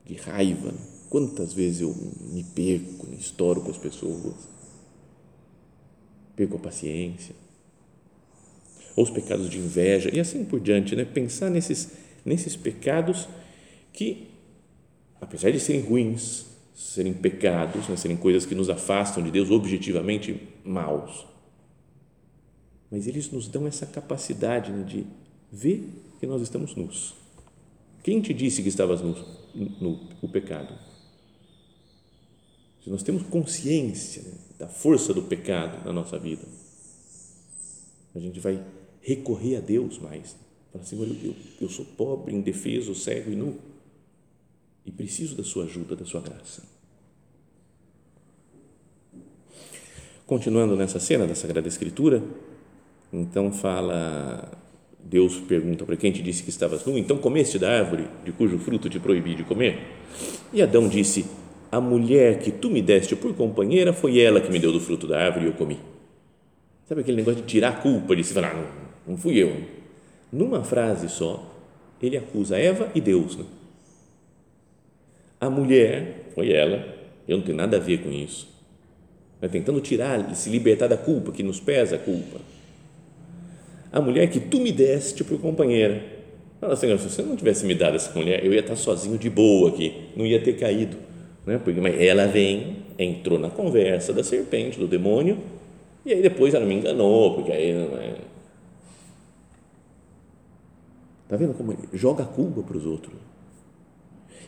de 0.06 0.14
raiva, 0.14 0.72
Quantas 1.16 1.54
vezes 1.54 1.80
eu 1.80 1.96
me 2.32 2.44
perco, 2.44 3.08
me 3.08 3.16
estouro 3.16 3.62
com 3.62 3.72
as 3.72 3.78
pessoas, 3.78 4.36
perco 6.36 6.58
a 6.58 6.60
paciência, 6.60 7.34
ou 8.98 9.04
os 9.06 9.10
pecados 9.10 9.50
de 9.50 9.58
inveja 9.58 10.10
e 10.14 10.20
assim 10.20 10.44
por 10.44 10.60
diante, 10.60 10.94
né? 10.94 11.06
Pensar 11.06 11.50
nesses 11.50 11.90
nesses 12.26 12.58
pecados 12.58 13.30
que, 13.94 14.28
apesar 15.22 15.52
de 15.52 15.60
serem 15.62 15.84
ruins, 15.84 16.48
serem 16.74 17.14
pecados, 17.14 17.88
né? 17.88 17.96
serem 17.96 18.18
coisas 18.18 18.46
que 18.46 18.54
nos 18.54 18.70
afastam 18.70 19.24
de 19.24 19.32
Deus 19.32 19.52
objetivamente 19.52 20.36
maus, 20.66 21.26
mas 22.92 23.08
eles 23.08 23.32
nos 23.32 23.48
dão 23.48 23.68
essa 23.68 23.86
capacidade 23.86 24.72
né, 24.72 24.84
de 24.84 25.06
ver 25.52 25.90
que 26.20 26.28
nós 26.28 26.42
estamos 26.42 26.76
nus. 26.76 27.16
Quem 28.04 28.22
te 28.22 28.34
disse 28.34 28.62
que 28.62 28.70
estavas 28.70 29.02
nu? 29.02 29.16
no, 29.56 30.00
o 30.22 30.28
pecado? 30.28 30.74
se 32.86 32.92
nós 32.92 33.02
temos 33.02 33.24
consciência 33.24 34.22
né, 34.22 34.32
da 34.60 34.68
força 34.68 35.12
do 35.12 35.24
pecado 35.24 35.84
na 35.84 35.92
nossa 35.92 36.20
vida, 36.20 36.44
a 38.14 38.20
gente 38.20 38.40
vai 38.40 38.64
recorrer 39.02 39.56
a 39.56 39.60
Deus 39.60 39.98
mais. 39.98 40.36
Falar, 40.72 40.84
Senhor, 40.84 41.08
eu, 41.08 41.36
eu 41.60 41.68
sou 41.68 41.84
pobre, 41.84 42.36
indefeso, 42.36 42.94
cego 42.94 43.32
e 43.32 43.36
nu 43.36 43.58
e 44.86 44.92
preciso 44.92 45.36
da 45.36 45.44
sua 45.44 45.66
ajuda, 45.66 45.96
da 45.96 46.06
sua 46.06 46.22
graça. 46.22 46.62
Continuando 50.28 50.76
nessa 50.76 51.00
cena 51.00 51.26
da 51.26 51.34
Sagrada 51.34 51.68
Escritura, 51.68 52.24
então 53.16 53.52
fala 53.52 54.52
Deus 55.00 55.38
pergunta 55.38 55.86
para 55.86 55.96
quem 55.96 56.12
te 56.12 56.22
disse 56.22 56.44
que 56.44 56.50
estavas 56.50 56.84
nu, 56.86 56.98
então 56.98 57.18
comeste 57.18 57.58
da 57.58 57.72
árvore 57.72 58.08
de 58.26 58.32
cujo 58.32 58.58
fruto 58.58 58.90
te 58.90 59.00
proibi 59.00 59.36
de 59.36 59.44
comer? 59.44 59.80
E 60.52 60.62
Adão 60.62 60.88
disse: 60.88 61.26
A 61.72 61.80
mulher 61.80 62.40
que 62.40 62.52
tu 62.52 62.70
me 62.70 62.82
deste 62.82 63.16
por 63.16 63.34
companheira 63.36 63.94
foi 63.94 64.20
ela 64.20 64.42
que 64.42 64.52
me 64.52 64.60
deu 64.60 64.72
do 64.72 64.80
fruto 64.80 65.08
da 65.08 65.24
árvore 65.24 65.46
e 65.46 65.48
eu 65.48 65.54
comi. 65.54 65.80
Sabe 66.88 67.02
aquele 67.02 67.18
negócio 67.18 67.42
de 67.42 67.48
tirar 67.48 67.70
a 67.70 67.74
culpa 67.74 68.16
de 68.16 68.24
se 68.24 68.34
falar, 68.34 68.54
não, 68.54 68.68
não 69.08 69.18
fui 69.18 69.38
eu. 69.38 69.56
Numa 70.32 70.64
frase 70.64 71.08
só, 71.08 71.52
ele 72.02 72.18
acusa 72.18 72.58
Eva 72.58 72.92
e 72.94 73.02
Deus. 73.02 73.38
Né? 73.38 73.46
A 75.40 75.50
mulher 75.50 76.30
foi 76.36 76.52
ela, 76.52 76.86
eu 77.28 77.38
não 77.38 77.44
tenho 77.44 77.58
nada 77.58 77.78
a 77.78 77.80
ver 77.80 78.00
com 78.04 78.12
isso. 78.12 78.48
Vai 79.40 79.50
tentando 79.50 79.80
tirar, 79.82 80.34
se 80.36 80.50
libertar 80.50 80.88
da 80.88 80.98
culpa, 80.98 81.32
que 81.32 81.44
nos 81.44 81.60
pesa 81.60 81.96
a 81.96 82.00
culpa 82.00 82.55
a 83.96 84.02
mulher 84.02 84.30
que 84.30 84.42
tu 84.42 84.60
me 84.60 84.74
deste 84.74 85.24
por 85.24 85.40
companheira. 85.40 86.04
Fala, 86.60 86.76
Senhor, 86.76 87.00
se 87.00 87.10
você 87.10 87.22
não 87.22 87.38
tivesse 87.38 87.66
me 87.66 87.74
dado 87.74 87.96
essa 87.96 88.14
mulher, 88.14 88.44
eu 88.44 88.54
ia 88.54 88.60
estar 88.60 88.76
sozinho 88.76 89.18
de 89.18 89.30
boa 89.30 89.70
aqui, 89.70 90.10
não 90.18 90.26
ia 90.26 90.42
ter 90.42 90.58
caído. 90.58 90.98
Né? 91.46 91.58
Porque, 91.64 91.80
mas 91.80 91.98
ela 92.02 92.28
vem, 92.28 92.84
entrou 93.00 93.40
na 93.40 93.50
conversa 93.50 94.12
da 94.12 94.22
serpente, 94.22 94.78
do 94.78 94.86
demônio, 94.86 95.38
e 96.06 96.12
aí 96.12 96.22
depois 96.22 96.54
ela 96.54 96.66
me 96.66 96.76
enganou, 96.76 97.36
porque 97.36 97.54
aí 97.54 97.74
não 97.74 97.98
é. 97.98 98.16
Está 101.24 101.38
vendo 101.38 101.54
como 101.54 101.72
ele 101.72 101.88
joga 101.94 102.24
a 102.24 102.28
culpa 102.28 102.62
para 102.64 102.76
os 102.76 102.86
outros? 102.86 103.16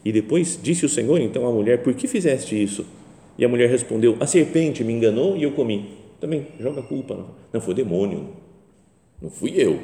E 0.04 0.12
depois 0.12 0.60
disse 0.62 0.86
o 0.86 0.90
Senhor 0.90 1.22
então 1.22 1.48
à 1.48 1.52
mulher: 1.52 1.82
Por 1.84 1.94
que 1.94 2.06
fizeste 2.08 2.62
isso? 2.62 2.86
E 3.38 3.46
a 3.46 3.50
mulher 3.50 3.70
respondeu: 3.70 4.18
A 4.20 4.28
serpente 4.28 4.84
me 4.84 4.94
enganou 4.94 5.38
e 5.38 5.44
eu 5.44 5.54
comi. 5.54 5.98
Também 6.20 6.48
joga 6.60 6.82
a 6.82 6.84
culpa. 6.84 7.26
Não 7.52 7.62
foi 7.62 7.74
o 7.74 7.78
demônio 7.78 8.47
não 9.22 9.30
fui 9.30 9.52
eu, 9.56 9.82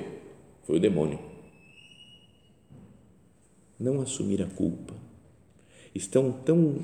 foi 0.63 0.77
o 0.77 0.79
demônio. 0.79 1.19
Não 3.79 4.01
assumir 4.01 4.41
a 4.41 4.47
culpa. 4.47 4.93
Estão 5.93 6.31
tão 6.31 6.77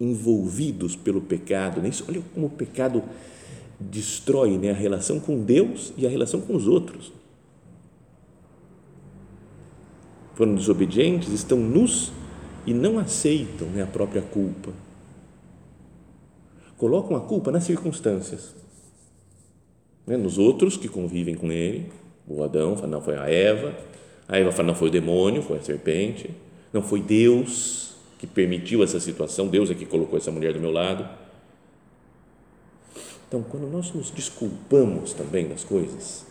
envolvidos 0.00 0.96
pelo 0.96 1.20
pecado. 1.20 1.80
Né? 1.80 1.90
Olha 2.08 2.22
como 2.34 2.46
o 2.46 2.50
pecado 2.50 3.02
destrói 3.78 4.58
né, 4.58 4.70
a 4.70 4.74
relação 4.74 5.20
com 5.20 5.42
Deus 5.42 5.92
e 5.96 6.06
a 6.06 6.10
relação 6.10 6.40
com 6.40 6.54
os 6.54 6.66
outros. 6.66 7.12
Foram 10.34 10.56
desobedientes, 10.56 11.32
estão 11.32 11.58
nus 11.58 12.12
e 12.66 12.74
não 12.74 12.98
aceitam 12.98 13.68
né, 13.68 13.82
a 13.82 13.86
própria 13.86 14.22
culpa. 14.22 14.72
Colocam 16.76 17.16
a 17.16 17.20
culpa 17.20 17.52
nas 17.52 17.64
circunstâncias 17.64 18.63
né, 20.06 20.16
nos 20.16 20.38
outros 20.38 20.76
que 20.76 20.88
convivem 20.88 21.34
com 21.34 21.50
ele. 21.50 21.90
O 22.26 22.42
Adão 22.42 22.76
fala, 22.76 22.88
não, 22.88 23.00
foi 23.00 23.16
a 23.16 23.28
Eva. 23.28 23.74
A 24.28 24.38
Eva 24.38 24.52
fala, 24.52 24.68
não, 24.68 24.74
foi 24.74 24.88
o 24.88 24.90
demônio, 24.90 25.42
foi 25.42 25.58
a 25.58 25.62
serpente. 25.62 26.30
Não 26.72 26.82
foi 26.82 27.00
Deus 27.00 27.94
que 28.18 28.26
permitiu 28.26 28.82
essa 28.82 28.98
situação, 28.98 29.48
Deus 29.48 29.70
é 29.70 29.74
que 29.74 29.84
colocou 29.84 30.16
essa 30.16 30.30
mulher 30.30 30.52
do 30.52 30.60
meu 30.60 30.70
lado. 30.70 31.06
Então, 33.28 33.42
quando 33.42 33.66
nós 33.70 33.92
nos 33.92 34.10
desculpamos 34.10 35.12
também 35.12 35.48
das 35.48 35.64
coisas, 35.64 36.24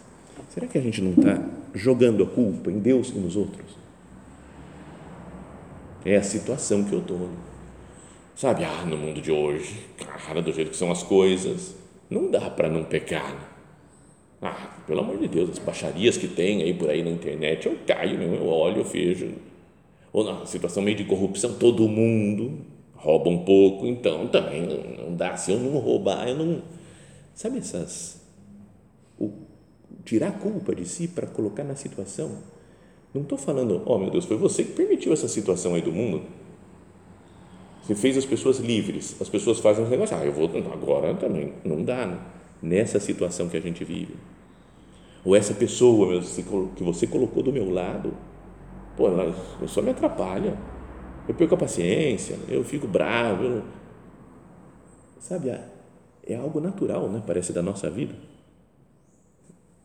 será 0.49 0.67
que 0.67 0.77
a 0.77 0.81
gente 0.81 1.01
não 1.01 1.11
está 1.11 1.43
jogando 1.73 2.23
a 2.23 2.27
culpa 2.27 2.71
em 2.71 2.79
Deus 2.79 3.09
e 3.09 3.13
nos 3.13 3.35
outros? 3.35 3.65
É 6.05 6.15
a 6.15 6.23
situação 6.23 6.83
que 6.83 6.93
eu 6.93 6.99
estou. 6.99 7.29
Sabe, 8.35 8.63
ah, 8.63 8.85
no 8.85 8.97
mundo 8.97 9.21
de 9.21 9.31
hoje, 9.31 9.85
cara, 9.97 10.41
do 10.41 10.51
jeito 10.51 10.71
que 10.71 10.77
são 10.77 10.91
as 10.91 11.03
coisas, 11.03 11.75
não 12.09 12.31
dá 12.31 12.49
para 12.49 12.69
não 12.69 12.83
pecar. 12.83 13.52
Ah, 14.43 14.83
pelo 14.85 14.99
amor 14.99 15.17
de 15.17 15.29
Deus, 15.29 15.51
as 15.51 15.59
baixarias 15.59 16.17
que 16.17 16.27
tem 16.27 16.61
aí 16.61 16.73
por 16.73 16.89
aí 16.89 17.01
na 17.01 17.09
internet, 17.09 17.65
eu 17.65 17.77
caio 17.87 18.19
mesmo, 18.19 18.35
eu 18.35 18.45
olho, 18.45 18.79
eu 18.79 18.83
vejo. 18.83 19.31
Ou 20.11 20.25
na 20.25 20.45
situação 20.45 20.83
meio 20.83 20.97
de 20.97 21.05
corrupção, 21.05 21.53
todo 21.53 21.87
mundo 21.87 22.59
rouba 22.93 23.29
um 23.29 23.45
pouco, 23.45 23.85
então 23.85 24.27
também 24.27 24.61
não, 24.61 25.05
não 25.05 25.15
dá. 25.15 25.37
Se 25.37 25.51
eu 25.51 25.59
não 25.59 25.79
roubar, 25.79 26.27
eu 26.27 26.35
não. 26.35 26.61
Sabe 27.33 27.59
essas. 27.59 28.21
O, 29.17 29.31
tirar 30.03 30.27
a 30.27 30.31
culpa 30.31 30.75
de 30.75 30.85
si 30.85 31.07
para 31.07 31.25
colocar 31.25 31.63
na 31.63 31.75
situação. 31.75 32.39
Não 33.13 33.21
estou 33.21 33.37
falando, 33.37 33.81
oh 33.85 33.97
meu 33.97 34.09
Deus, 34.09 34.25
foi 34.25 34.35
você 34.35 34.63
que 34.63 34.73
permitiu 34.73 35.13
essa 35.13 35.29
situação 35.29 35.73
aí 35.75 35.81
do 35.81 35.91
mundo. 35.91 36.23
Você 37.83 37.95
fez 37.95 38.17
as 38.17 38.25
pessoas 38.25 38.59
livres, 38.59 39.15
as 39.21 39.29
pessoas 39.29 39.59
fazem 39.59 39.83
os 39.83 39.89
negócios, 39.89 40.19
ah, 40.19 40.25
eu 40.25 40.31
vou, 40.33 40.49
agora 40.71 41.13
também, 41.15 41.53
não 41.63 41.83
dá, 41.83 42.05
né? 42.07 42.19
nessa 42.61 42.99
situação 42.99 43.49
que 43.49 43.57
a 43.57 43.59
gente 43.59 43.83
vive. 43.83 44.15
Ou 45.23 45.35
essa 45.35 45.53
pessoa 45.53 46.21
que 46.75 46.83
você 46.83 47.07
colocou 47.07 47.41
do 47.41 47.51
meu 47.51 47.69
lado, 47.69 48.13
pô, 48.97 49.07
ela 49.07 49.33
só 49.67 49.81
me 49.81 49.91
atrapalha. 49.91 50.57
Eu 51.27 51.33
perco 51.33 51.55
a 51.55 51.57
paciência, 51.57 52.37
eu 52.49 52.63
fico 52.63 52.87
bravo. 52.87 53.43
Eu 53.43 53.63
Sabe, 55.19 55.49
é 56.25 56.35
algo 56.35 56.59
natural, 56.59 57.07
né? 57.09 57.23
Parece 57.25 57.53
da 57.53 57.61
nossa 57.61 57.89
vida. 57.89 58.13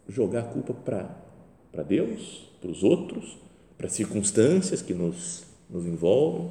Jogar 0.09 0.41
a 0.41 0.45
culpa 0.45 0.75
para 0.75 1.83
Deus, 1.85 2.51
para 2.61 2.71
os 2.71 2.83
outros, 2.83 3.39
para 3.77 3.87
as 3.87 3.93
circunstâncias 3.93 4.83
que 4.83 4.95
nos, 4.95 5.45
nos 5.71 5.87
envolvem 5.87 6.51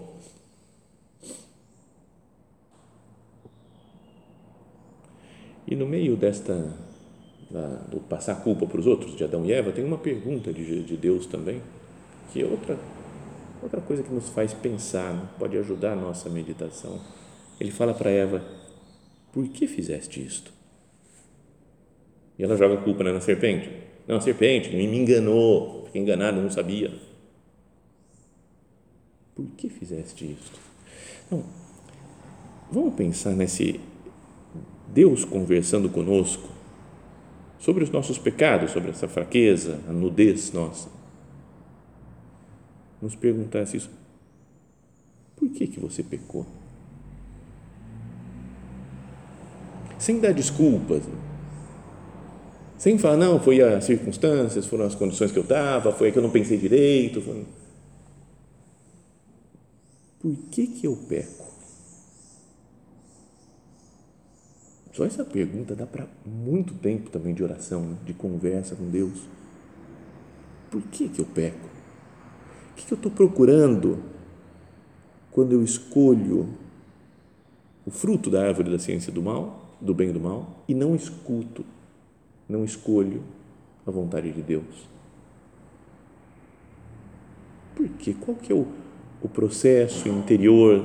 E 5.68 5.76
no 5.76 5.86
meio 5.86 6.16
desta 6.16 6.74
do 7.50 8.00
passar 8.02 8.34
a 8.34 8.36
culpa 8.36 8.66
para 8.66 8.80
os 8.80 8.88
outros 8.88 9.16
de 9.16 9.24
Adão 9.24 9.46
e 9.46 9.54
Eva, 9.54 9.72
tem 9.72 9.84
uma 9.84 9.98
pergunta 9.98 10.52
de, 10.52 10.84
de 10.84 10.98
Deus 10.98 11.26
também, 11.26 11.62
que 12.32 12.42
é 12.42 12.46
outra 12.46 12.78
outra 13.62 13.82
coisa 13.82 14.04
que 14.04 14.14
nos 14.14 14.30
faz 14.30 14.54
pensar, 14.54 15.14
né? 15.14 15.28
pode 15.40 15.58
ajudar 15.58 15.94
a 15.94 15.96
nossa 15.96 16.30
meditação. 16.30 17.00
Ele 17.60 17.72
fala 17.72 17.94
para 17.94 18.10
Eva: 18.10 18.44
Por 19.32 19.48
que 19.48 19.68
fizeste 19.68 20.22
isto? 20.22 20.52
E 22.38 22.44
ela 22.44 22.56
joga 22.56 22.76
a 22.76 22.82
culpa 22.82 23.04
né, 23.04 23.12
na 23.12 23.22
serpente. 23.22 23.70
Não, 24.08 24.18
a 24.18 24.22
serpente 24.22 24.70
me 24.70 24.84
enganou, 24.86 25.86
fiquei 25.86 26.02
enganado, 26.02 26.42
não 26.42 26.50
sabia. 26.50 26.94
Por 29.36 29.46
que 29.58 29.70
fizeste 29.70 30.26
isto? 30.26 30.60
Não, 31.30 31.44
vamos 32.72 32.94
pensar 32.96 33.32
nesse 33.32 33.80
Deus 34.88 35.26
conversando 35.26 35.90
conosco 35.90 36.57
sobre 37.60 37.84
os 37.84 37.90
nossos 37.90 38.18
pecados, 38.18 38.72
sobre 38.72 38.92
essa 38.92 39.08
fraqueza, 39.08 39.80
a 39.88 39.92
nudez 39.92 40.52
nossa. 40.52 40.90
Nos 43.02 43.16
perguntasse 43.16 43.78
isso: 43.78 43.90
por 45.36 45.50
que, 45.50 45.68
que 45.68 45.80
você 45.80 46.04
pecou? 46.04 46.46
Sem 49.98 50.20
dar 50.20 50.34
desculpas, 50.34 51.04
sem 52.78 52.98
falar, 52.98 53.18
não, 53.18 53.40
foi 53.40 53.62
as 53.62 53.86
circunstâncias, 53.86 54.68
foram 54.68 54.86
as 54.86 54.94
condições 54.94 55.32
que 55.32 55.40
eu 55.40 55.44
estava, 55.44 55.92
foi 55.92 56.12
que 56.12 56.20
eu 56.20 56.24
não 56.24 56.30
pensei 56.30 56.58
direito. 56.58 57.22
Foi... 57.22 57.44
Por 60.20 60.36
que, 60.52 60.68
que 60.68 60.86
eu 60.86 60.96
peco? 60.96 61.47
Só 64.98 65.06
essa 65.06 65.24
pergunta 65.24 65.76
dá 65.76 65.86
para 65.86 66.08
muito 66.26 66.74
tempo 66.74 67.12
também 67.12 67.32
de 67.32 67.44
oração, 67.44 67.84
né? 67.84 67.98
de 68.04 68.16
conversa 68.16 68.76
com 68.76 68.90
Deus. 68.90 69.30
Por 70.72 70.82
que, 70.82 71.08
que 71.08 71.22
eu 71.22 71.26
peco? 71.26 71.68
O 72.72 72.76
que, 72.76 72.84
que 72.88 72.94
eu 72.94 72.96
estou 72.96 73.12
procurando 73.12 74.00
quando 75.30 75.52
eu 75.52 75.64
escolho 75.64 76.50
o 77.86 77.92
fruto 77.92 78.32
da 78.32 78.48
árvore 78.48 78.72
da 78.72 78.80
ciência 78.80 79.14
do 79.14 79.22
mal, 79.22 79.78
do 79.80 79.94
bem 79.94 80.10
e 80.10 80.14
do 80.14 80.20
mal, 80.20 80.64
e 80.68 80.74
não 80.74 80.96
escuto, 80.96 81.64
não 82.50 82.66
escolho 82.66 83.22
a 83.86 83.92
vontade 83.92 84.32
de 84.32 84.42
Deus? 84.42 84.90
Por 87.76 87.88
quê? 87.88 88.16
Qual 88.20 88.36
que 88.36 88.52
é 88.52 88.56
o, 88.56 88.66
o 89.22 89.30
processo 89.30 90.10
interior 90.10 90.84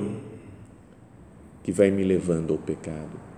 que 1.63 1.71
vai 1.71 1.89
me 1.89 2.03
levando 2.03 2.53
ao 2.53 2.59
pecado? 2.59 3.32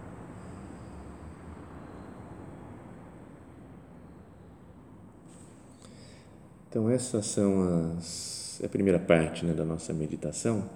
Então, 6.75 6.89
essas 6.89 7.27
são 7.27 7.95
as, 7.97 8.59
a 8.61 8.67
primeira 8.67 8.99
parte 8.99 9.45
né, 9.45 9.53
da 9.53 9.63
nossa 9.63 9.93
meditação, 9.93 10.69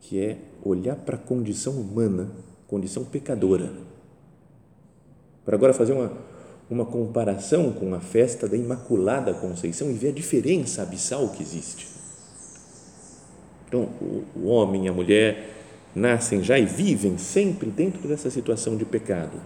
que 0.00 0.18
é 0.18 0.38
olhar 0.64 0.96
para 0.96 1.16
a 1.16 1.18
condição 1.18 1.74
humana, 1.74 2.30
condição 2.66 3.04
pecadora. 3.04 3.74
Para 5.44 5.54
agora 5.54 5.74
fazer 5.74 5.92
uma, 5.92 6.10
uma 6.70 6.86
comparação 6.86 7.74
com 7.74 7.94
a 7.94 8.00
festa 8.00 8.48
da 8.48 8.56
Imaculada 8.56 9.34
Conceição 9.34 9.90
e 9.90 9.92
ver 9.92 10.08
a 10.08 10.12
diferença 10.12 10.80
abissal 10.80 11.28
que 11.28 11.42
existe. 11.42 11.88
Então, 13.68 13.82
o, 14.00 14.24
o 14.34 14.46
homem 14.46 14.86
e 14.86 14.88
a 14.88 14.94
mulher 14.94 15.46
nascem 15.94 16.42
já 16.42 16.58
e 16.58 16.64
vivem 16.64 17.18
sempre 17.18 17.68
dentro 17.68 18.08
dessa 18.08 18.30
situação 18.30 18.78
de 18.78 18.86
pecado, 18.86 19.38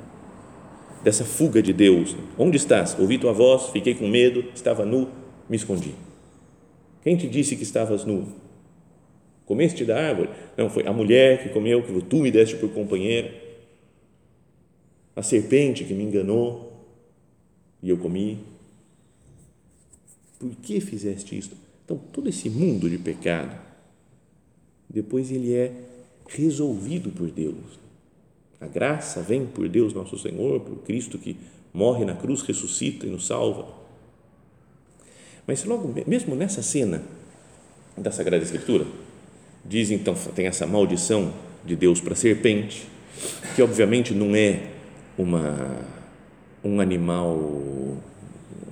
dessa 1.03 1.25
fuga 1.25 1.61
de 1.61 1.73
Deus. 1.73 2.15
Onde 2.39 2.57
estás? 2.57 2.97
Ouvi 2.97 3.19
tua 3.19 3.33
voz, 3.33 3.71
fiquei 3.71 3.97
com 3.97 4.07
medo, 4.07 4.45
estava 4.55 4.85
nu, 4.85 5.26
me 5.49 5.57
escondi? 5.57 5.95
Quem 7.03 7.17
te 7.17 7.29
disse 7.29 7.57
que 7.57 7.63
estavas 7.63 8.05
nu? 8.05 8.27
Comeste 9.45 9.85
da 9.85 9.97
árvore? 9.97 10.31
Não, 10.57 10.69
foi 10.69 10.87
a 10.87 10.93
mulher 10.93 11.43
que 11.43 11.51
comeu, 11.51 11.83
que 11.83 12.03
tu 12.03 12.17
me 12.17 12.31
deste 12.31 12.57
por 12.57 12.69
companheira. 12.71 13.33
A 15.15 15.23
serpente 15.23 15.85
que 15.85 15.95
me 15.95 16.03
enganou 16.03 16.85
e 17.83 17.89
eu 17.89 17.97
comi. 17.97 18.41
Por 20.39 20.51
que 20.57 20.81
fizeste 20.81 21.39
isto? 21.39 21.57
Então, 21.85 21.97
todo 22.13 22.29
esse 22.29 22.51
mundo 22.51 22.91
de 22.91 22.99
pecado, 22.99 23.57
depois 24.89 25.31
ele 25.31 25.55
é 25.55 25.73
resolvido 26.29 27.11
por 27.11 27.31
Deus. 27.31 27.79
A 28.61 28.67
graça 28.67 29.23
vem 29.23 29.47
por 29.47 29.69
Deus 29.69 29.95
nosso 29.95 30.19
Senhor, 30.19 30.61
por 30.61 30.79
Cristo 30.79 31.19
que 31.19 31.37
morre 31.73 32.05
na 32.05 32.15
cruz, 32.15 32.43
ressuscita 32.43 33.07
e 33.07 33.11
nos 33.11 33.27
salva. 33.27 33.86
Mas 35.47 35.65
logo, 35.65 35.95
mesmo 36.07 36.35
nessa 36.35 36.61
cena 36.61 37.03
da 37.97 38.11
Sagrada 38.11 38.43
Escritura, 38.43 38.85
diz 39.65 39.91
então, 39.91 40.15
tem 40.35 40.47
essa 40.47 40.67
maldição 40.67 41.33
de 41.65 41.77
Deus 41.77 42.01
para 42.01 42.15
a 42.15 42.17
serpente, 42.17 42.87
que 43.55 43.63
obviamente 43.63 44.13
não 44.13 44.35
é 44.35 44.63
uma, 45.17 45.77
um 46.65 46.81
animal 46.81 47.97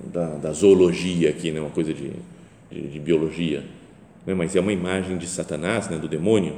da, 0.05 0.35
da 0.35 0.53
zoologia 0.53 1.29
aqui, 1.29 1.51
né? 1.51 1.59
uma 1.59 1.69
coisa 1.69 1.93
de, 1.93 2.11
de, 2.71 2.87
de 2.87 2.99
biologia, 2.99 3.63
né? 4.25 4.33
mas 4.33 4.55
é 4.55 4.59
uma 4.59 4.73
imagem 4.73 5.17
de 5.17 5.27
Satanás, 5.27 5.89
né? 5.89 5.97
do 5.97 6.07
demônio. 6.07 6.55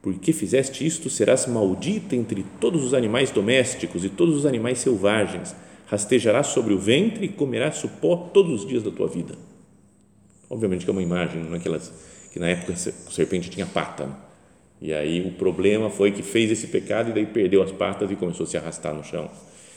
Porque 0.00 0.32
fizeste 0.32 0.84
isto, 0.84 1.08
serás 1.08 1.46
maldita 1.46 2.16
entre 2.16 2.44
todos 2.60 2.82
os 2.82 2.92
animais 2.92 3.30
domésticos 3.30 4.04
e 4.04 4.08
todos 4.08 4.36
os 4.36 4.44
animais 4.44 4.78
selvagens, 4.78 5.54
rastejarás 5.92 6.46
sobre 6.46 6.72
o 6.72 6.78
ventre 6.78 7.26
e 7.26 7.28
comerás 7.28 7.84
o 7.84 7.88
pó 7.88 8.16
todos 8.16 8.62
os 8.62 8.66
dias 8.66 8.82
da 8.82 8.90
tua 8.90 9.06
vida. 9.06 9.34
Obviamente 10.48 10.86
que 10.86 10.90
é 10.90 10.92
uma 10.92 11.02
imagem, 11.02 11.42
não 11.42 11.52
é 11.52 11.58
aquelas 11.58 11.92
que 12.32 12.38
na 12.38 12.48
época 12.48 12.72
a 12.72 12.76
serpente 12.76 13.50
tinha 13.50 13.66
pata. 13.66 14.06
Né? 14.06 14.16
E 14.80 14.94
aí 14.94 15.20
o 15.20 15.32
problema 15.32 15.90
foi 15.90 16.10
que 16.10 16.22
fez 16.22 16.50
esse 16.50 16.68
pecado 16.68 17.10
e 17.10 17.12
daí 17.12 17.26
perdeu 17.26 17.62
as 17.62 17.70
patas 17.70 18.10
e 18.10 18.16
começou 18.16 18.44
a 18.44 18.46
se 18.46 18.56
arrastar 18.56 18.94
no 18.94 19.04
chão. 19.04 19.30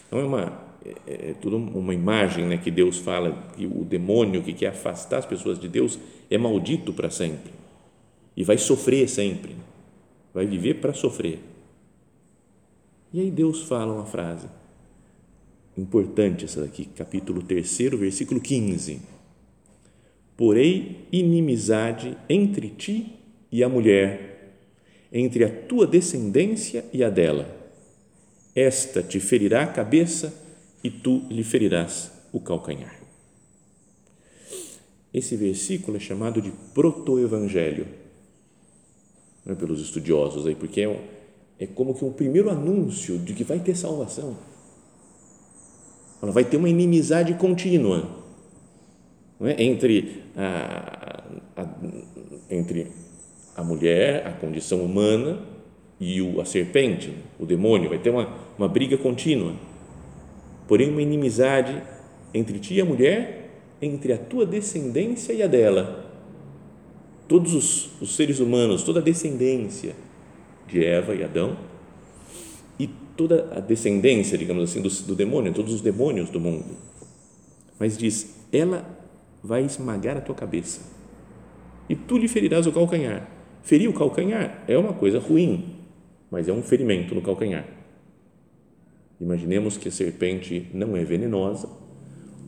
Então 0.08 0.20
é 0.20 0.24
uma 0.24 0.64
é, 1.06 1.32
é 1.32 1.36
tudo 1.42 1.58
uma 1.58 1.94
imagem 1.94 2.46
né, 2.46 2.58
que 2.64 2.72
Deus 2.72 2.98
fala 2.98 3.38
que 3.58 3.66
o 3.66 3.84
demônio 3.84 4.42
que 4.42 4.54
quer 4.54 4.68
afastar 4.68 5.18
as 5.18 5.26
pessoas 5.26 5.60
de 5.60 5.68
Deus 5.68 6.00
é 6.32 6.38
maldito 6.38 6.94
para 6.94 7.10
sempre 7.10 7.52
e 8.38 8.44
vai 8.46 8.58
sofrer 8.58 9.10
sempre, 9.10 9.54
vai 10.34 10.46
viver 10.46 10.76
para 10.76 10.94
sofrer. 10.94 11.40
E 13.12 13.20
aí 13.20 13.30
Deus 13.30 13.64
fala 13.64 13.94
uma 13.94 14.06
frase 14.06 14.48
importante 15.78 16.46
essa 16.46 16.62
daqui, 16.62 16.86
capítulo 16.86 17.42
3, 17.42 17.78
versículo 17.98 18.40
15. 18.40 19.02
Porém, 20.38 21.06
inimizade 21.12 22.18
entre 22.30 22.70
ti 22.70 23.14
e 23.52 23.64
a 23.64 23.70
mulher, 23.70 24.58
entre 25.12 25.44
a 25.44 25.50
tua 25.50 25.88
descendência 25.88 26.86
e 26.92 27.04
a 27.04 27.10
dela. 27.10 27.54
Esta 28.56 29.04
te 29.04 29.20
ferirá 29.20 29.64
a 29.64 29.68
cabeça 29.68 30.34
e 30.84 30.90
tu 30.90 31.24
lhe 31.30 31.44
ferirás 31.44 32.12
o 32.32 32.40
calcanhar. 32.40 33.00
Esse 35.14 35.36
versículo 35.36 35.98
é 35.98 36.00
chamado 36.00 36.42
de 36.42 36.52
protoevangelho 36.74 37.88
é 39.46 39.54
pelos 39.54 39.80
estudiosos 39.80 40.48
aí, 40.48 40.56
porque 40.56 40.82
é, 40.82 40.90
um, 40.90 40.98
é 41.60 41.68
como 41.68 41.94
que 41.94 42.04
um 42.04 42.12
primeiro 42.12 42.50
anúncio 42.50 43.20
de 43.20 43.34
que 43.34 43.44
vai 43.44 43.60
ter 43.60 43.76
salvação. 43.76 44.36
Ela 46.22 46.32
vai 46.32 46.44
ter 46.44 46.58
uma 46.58 46.70
inimizade 46.70 47.34
contínua 47.34 48.10
é? 49.42 49.64
entre, 49.64 50.24
a, 50.36 51.24
a, 51.56 51.68
entre 52.50 52.92
a 53.56 53.64
mulher, 53.64 54.26
a 54.28 54.32
condição 54.32 54.84
humana 54.84 55.40
e 56.00 56.22
o, 56.22 56.42
a 56.42 56.46
serpente, 56.46 57.14
o 57.40 57.46
demônio, 57.46 57.90
vai 57.90 58.00
ter 58.00 58.10
uma, 58.10 58.30
uma 58.58 58.68
briga 58.68 58.98
contínua 58.98 59.54
porém 60.68 60.90
uma 60.90 61.02
inimizade 61.02 61.82
entre 62.34 62.60
ti 62.60 62.76
e 62.76 62.82
a 62.82 62.86
mulher, 62.86 63.50
entre 63.82 64.14
a 64.14 64.18
tua 64.18 64.46
descendência 64.46 65.34
e 65.34 65.42
a 65.42 65.48
dela. 65.48 66.06
Todos 67.28 67.54
os, 67.54 68.02
os 68.02 68.16
seres 68.16 68.40
humanos, 68.40 68.84
toda 68.84 69.00
a 69.00 69.04
descendência 69.04 69.96
de 70.68 70.84
Eva 70.84 71.16
e 71.16 71.24
Adão, 71.24 71.58
toda 73.16 73.50
a 73.56 73.60
descendência, 73.60 74.38
digamos 74.38 74.64
assim, 74.64 74.82
do, 74.82 74.90
do 74.90 75.16
demônio, 75.16 75.54
todos 75.54 75.74
os 75.74 75.82
demônios 75.82 76.30
do 76.30 76.40
mundo. 76.40 76.78
Mas 77.80 77.98
diz: 77.98 78.36
ela 78.52 78.86
vai 79.44 79.64
esmagar 79.64 80.18
a 80.18 80.22
tua 80.22 80.36
cabeça 80.36 80.82
e 81.90 81.96
tu 81.96 82.18
lhe 82.18 82.28
ferirás 82.28 82.66
o 82.68 82.72
calcanhar. 82.72 83.30
Ferir 83.64 83.90
o 83.90 83.94
calcanhar 83.94 84.64
é 84.68 84.78
uma 84.78 84.94
coisa 84.94 85.20
ruim, 85.20 85.76
mas 86.30 86.48
é 86.48 86.54
um 86.54 86.62
ferimento 86.62 87.16
no 87.16 87.22
calcanhar. 87.22 87.66
Imaginemos 89.20 89.78
que 89.78 89.88
a 89.88 89.92
serpente 89.92 90.68
não 90.74 90.96
é 90.96 91.04
venenosa 91.04 91.70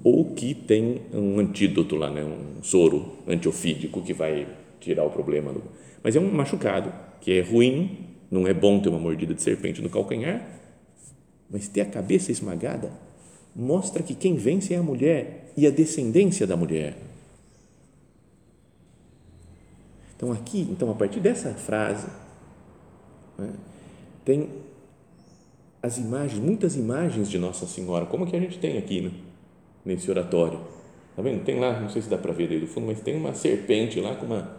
ou 0.03 0.33
que 0.33 0.53
tem 0.53 1.01
um 1.13 1.39
antídoto 1.39 1.95
lá, 1.95 2.09
né, 2.09 2.23
um 2.23 2.61
soro 2.61 3.17
antiofídico 3.27 4.01
que 4.01 4.13
vai 4.13 4.47
tirar 4.79 5.03
o 5.03 5.09
problema. 5.09 5.51
Do... 5.51 5.63
Mas 6.03 6.15
é 6.15 6.19
um 6.19 6.31
machucado 6.31 6.93
que 7.19 7.31
é 7.31 7.41
ruim, 7.41 7.97
não 8.29 8.47
é 8.47 8.53
bom 8.53 8.79
ter 8.79 8.89
uma 8.89 8.99
mordida 8.99 9.33
de 9.33 9.41
serpente 9.41 9.81
no 9.81 9.89
calcanhar, 9.89 10.45
mas 11.49 11.67
ter 11.67 11.81
a 11.81 11.85
cabeça 11.85 12.31
esmagada 12.31 12.91
mostra 13.55 14.03
que 14.03 14.13
quem 14.13 14.35
vence 14.35 14.73
é 14.73 14.77
a 14.77 14.83
mulher 14.83 15.51
e 15.55 15.65
a 15.65 15.69
descendência 15.69 16.45
da 16.45 16.55
mulher. 16.55 16.97
Então 20.15 20.31
aqui, 20.31 20.61
então 20.69 20.89
a 20.91 20.95
partir 20.95 21.19
dessa 21.19 21.53
frase, 21.53 22.07
né, 23.37 23.53
tem 24.25 24.49
as 25.81 25.97
imagens, 25.97 26.39
muitas 26.43 26.75
imagens 26.75 27.29
de 27.29 27.37
Nossa 27.37 27.65
Senhora, 27.65 28.05
como 28.05 28.25
que 28.25 28.35
a 28.35 28.39
gente 28.39 28.59
tem 28.59 28.77
aqui 28.77 29.01
né, 29.01 29.11
nesse 29.85 30.09
oratório. 30.09 30.59
Tá 31.15 31.21
vendo? 31.21 31.43
Tem 31.43 31.59
lá, 31.59 31.79
não 31.79 31.89
sei 31.89 32.01
se 32.01 32.09
dá 32.09 32.17
para 32.17 32.33
ver 32.33 32.47
daí 32.47 32.59
do 32.59 32.67
fundo, 32.67 32.87
mas 32.87 32.99
tem 32.99 33.15
uma 33.15 33.33
serpente 33.33 33.99
lá 33.99 34.15
com 34.15 34.25
uma, 34.25 34.57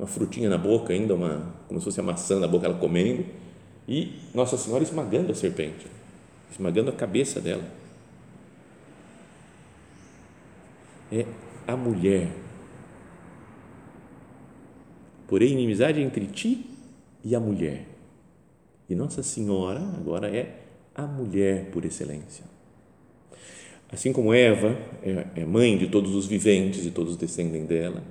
uma 0.00 0.06
frutinha 0.06 0.48
na 0.48 0.56
boca 0.56 0.94
ainda, 0.94 1.14
uma, 1.14 1.54
como 1.68 1.78
se 1.78 1.84
fosse 1.84 2.00
a 2.00 2.02
maçã 2.02 2.40
na 2.40 2.48
boca, 2.48 2.66
ela 2.66 2.78
comendo, 2.78 3.24
e 3.86 4.18
Nossa 4.32 4.56
Senhora 4.56 4.82
esmagando 4.82 5.30
a 5.30 5.34
serpente, 5.34 5.86
esmagando 6.50 6.88
a 6.90 6.92
cabeça 6.94 7.38
dela. 7.38 7.62
É 11.12 11.26
a 11.66 11.76
mulher. 11.76 12.28
Porém, 15.28 15.52
inimizade 15.52 16.00
entre 16.00 16.26
ti 16.26 16.64
e 17.22 17.34
a 17.34 17.40
mulher. 17.40 17.86
E 18.88 18.94
Nossa 18.94 19.22
Senhora 19.22 19.80
agora 19.98 20.34
é 20.34 20.60
a 20.94 21.02
mulher 21.02 21.70
por 21.72 21.84
excelência. 21.84 22.44
Assim 23.92 24.12
como 24.12 24.32
Eva 24.32 24.78
é, 25.02 25.42
é 25.42 25.44
mãe 25.44 25.76
de 25.76 25.88
todos 25.88 26.14
os 26.14 26.26
viventes 26.26 26.86
e 26.86 26.90
todos 26.90 27.16
descendem 27.16 27.66
dela, 27.66 28.02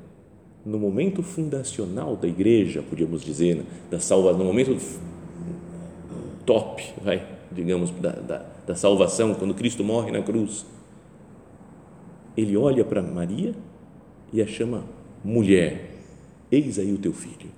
no 0.66 0.78
momento 0.78 1.24
fundacional 1.24 2.16
da 2.16 2.28
igreja, 2.28 2.82
podíamos 2.82 3.24
dizer, 3.24 3.56
né, 3.56 3.64
da 3.90 4.00
salvação, 4.00 4.40
no 4.40 4.46
momento 4.46 4.78
top, 6.46 6.94
vai, 7.02 7.26
digamos, 7.52 7.92
da, 7.92 8.12
da, 8.12 8.46
da 8.68 8.76
salvação, 8.76 9.34
quando 9.34 9.54
Cristo 9.54 9.84
morre 9.84 10.12
na 10.12 10.22
cruz, 10.22 10.66
ele 12.36 12.56
olha 12.58 12.84
para 12.84 13.02
Maria 13.02 13.54
e 14.32 14.42
a 14.42 14.48
chama 14.48 14.84
mulher, 15.24 15.92
eis 16.52 16.78
aí 16.80 16.92
o 16.94 16.98
teu 16.98 17.14
filho. 17.14 17.50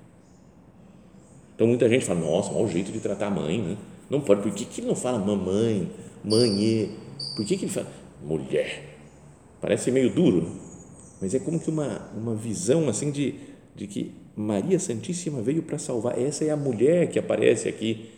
Então 1.56 1.68
muita 1.68 1.88
gente 1.88 2.06
fala, 2.06 2.20
nossa, 2.20 2.52
mau 2.52 2.68
jeito 2.68 2.92
de 2.92 3.00
tratar 3.00 3.28
a 3.28 3.30
mãe, 3.30 3.62
né? 3.62 3.78
Não 4.10 4.20
pode, 4.20 4.42
por 4.42 4.52
que, 4.52 4.66
que 4.66 4.82
ele 4.82 4.88
não 4.88 4.96
fala 4.96 5.20
mamãe, 5.20 5.90
mãe? 6.24 6.92
Por 7.36 7.46
que, 7.46 7.56
que 7.56 7.66
ele 7.66 7.72
fala 7.72 7.88
mulher? 8.24 8.98
Parece 9.62 9.92
meio 9.92 10.10
duro, 10.10 10.42
né? 10.42 10.71
Mas 11.22 11.36
é 11.36 11.40
como 11.40 11.60
que 11.60 11.70
uma, 11.70 12.10
uma 12.18 12.36
visão 12.36 12.90
assim 12.90 13.12
de, 13.12 13.36
de 13.76 13.86
que 13.86 14.12
Maria 14.36 14.80
Santíssima 14.80 15.42
veio 15.42 15.62
para 15.62 15.78
salvar. 15.78 16.18
Essa 16.20 16.44
é 16.44 16.50
a 16.50 16.58
mulher 16.58 17.10
que 17.10 17.20
aparece 17.20 17.70
aqui 17.70 18.10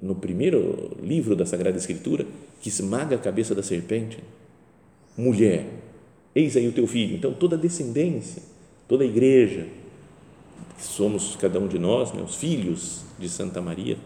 no 0.00 0.14
primeiro 0.14 0.96
livro 1.02 1.34
da 1.34 1.44
Sagrada 1.44 1.76
Escritura, 1.76 2.24
que 2.60 2.68
esmaga 2.68 3.16
a 3.16 3.18
cabeça 3.18 3.54
da 3.54 3.62
serpente. 3.62 4.22
Mulher, 5.16 5.66
eis 6.32 6.56
aí 6.56 6.68
o 6.68 6.72
teu 6.72 6.86
filho. 6.86 7.16
Então, 7.16 7.34
toda 7.34 7.56
a 7.56 7.58
descendência, 7.58 8.42
toda 8.86 9.02
a 9.02 9.06
igreja, 9.06 9.66
somos 10.78 11.34
cada 11.34 11.58
um 11.58 11.66
de 11.66 11.78
nós, 11.78 12.12
né, 12.12 12.22
os 12.22 12.36
filhos 12.36 13.02
de 13.18 13.28
Santa 13.28 13.60
Maria, 13.60 13.98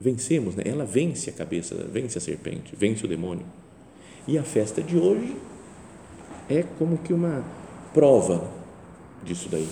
vencemos, 0.00 0.56
né? 0.56 0.64
ela 0.66 0.84
vence 0.84 1.30
a 1.30 1.32
cabeça, 1.32 1.74
vence 1.92 2.18
a 2.18 2.20
serpente, 2.20 2.74
vence 2.74 3.04
o 3.04 3.08
demônio. 3.08 3.44
E 4.26 4.36
a 4.38 4.42
festa 4.42 4.82
de 4.82 4.96
hoje 4.96 5.36
é 6.58 6.64
como 6.78 6.98
que 6.98 7.12
uma 7.12 7.44
prova 7.92 8.50
disso 9.24 9.48
daí. 9.50 9.68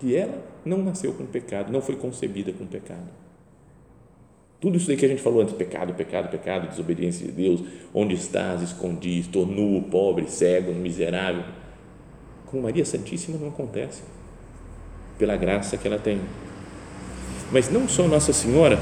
Que 0.00 0.16
ela 0.16 0.42
não 0.64 0.82
nasceu 0.82 1.12
com 1.12 1.24
pecado, 1.26 1.72
não 1.72 1.80
foi 1.80 1.96
concebida 1.96 2.52
com 2.52 2.66
pecado. 2.66 3.08
Tudo 4.60 4.78
isso 4.78 4.90
aí 4.90 4.96
que 4.96 5.04
a 5.04 5.08
gente 5.08 5.20
falou 5.20 5.42
antes, 5.42 5.54
pecado, 5.54 5.92
pecado, 5.92 6.30
pecado, 6.30 6.68
desobediência 6.68 7.26
de 7.26 7.32
Deus, 7.32 7.62
onde 7.92 8.14
estás, 8.14 8.62
escondi, 8.62 9.18
estou 9.18 9.44
nu, 9.44 9.82
pobre, 9.90 10.26
cego, 10.26 10.72
miserável. 10.72 11.44
Com 12.46 12.62
Maria 12.62 12.84
Santíssima 12.84 13.36
não 13.36 13.48
acontece, 13.48 14.02
pela 15.18 15.36
graça 15.36 15.76
que 15.76 15.86
ela 15.86 15.98
tem. 15.98 16.18
Mas 17.52 17.70
não 17.70 17.86
só 17.86 18.08
Nossa 18.08 18.32
Senhora, 18.32 18.78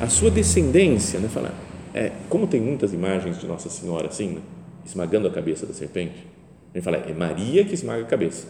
a 0.00 0.08
sua 0.08 0.30
descendência, 0.30 1.20
né, 1.20 1.28
fala, 1.28 1.52
é, 1.92 2.12
como 2.30 2.46
tem 2.46 2.60
muitas 2.60 2.94
imagens 2.94 3.38
de 3.38 3.46
Nossa 3.46 3.68
Senhora 3.68 4.08
assim, 4.08 4.36
né, 4.36 4.40
esmagando 4.86 5.28
a 5.28 5.30
cabeça 5.30 5.66
da 5.66 5.74
serpente, 5.74 6.26
a 6.72 6.78
gente 6.78 6.84
fala, 6.84 6.98
é 6.98 7.12
Maria 7.12 7.64
que 7.64 7.74
esmaga 7.74 8.02
a 8.02 8.06
cabeça, 8.06 8.46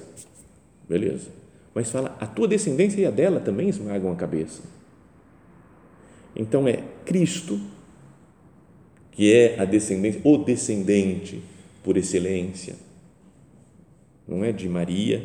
beleza, 0.88 1.28
mas 1.74 1.90
fala, 1.90 2.16
a 2.20 2.26
tua 2.26 2.46
descendência 2.46 3.00
e 3.00 3.06
a 3.06 3.10
dela 3.10 3.40
também 3.40 3.68
esmagam 3.68 4.12
a 4.12 4.16
cabeça, 4.16 4.62
então 6.34 6.68
é 6.68 6.82
Cristo 7.04 7.60
que 9.16 9.32
é 9.32 9.58
a 9.58 9.64
descendência, 9.64 10.20
o 10.22 10.36
descendente 10.36 11.42
por 11.82 11.96
excelência, 11.96 12.76
não 14.28 14.44
é 14.44 14.52
de 14.52 14.68
Maria, 14.68 15.24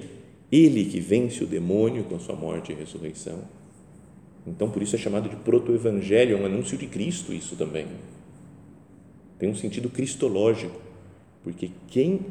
ele 0.50 0.86
que 0.86 1.02
vence 1.02 1.44
o 1.44 1.48
demônio 1.48 2.06
com 2.06 2.16
a 2.16 2.20
sua 2.20 2.36
morte 2.36 2.72
e 2.72 2.76
ressurreição. 2.76 3.40
Então, 4.48 4.70
por 4.70 4.82
isso 4.82 4.96
é 4.96 5.00
chamado 5.00 5.28
de 5.28 5.36
proto-evangelho, 5.36 6.38
é 6.38 6.40
um 6.40 6.46
anúncio 6.46 6.78
de 6.78 6.88
Cristo, 6.88 7.34
isso 7.34 7.56
também. 7.56 7.88
Tem 9.38 9.50
um 9.50 9.56
sentido 9.56 9.90
cristológico, 9.90 10.80
porque 11.44 11.72
quem 11.88 12.26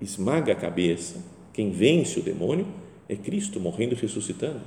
esmaga 0.00 0.52
a 0.52 0.56
cabeça, 0.56 1.16
quem 1.52 1.70
vence 1.70 2.18
o 2.18 2.22
demônio, 2.22 2.66
é 3.08 3.14
Cristo 3.14 3.60
morrendo 3.60 3.94
e 3.94 3.98
ressuscitando. 3.98 4.62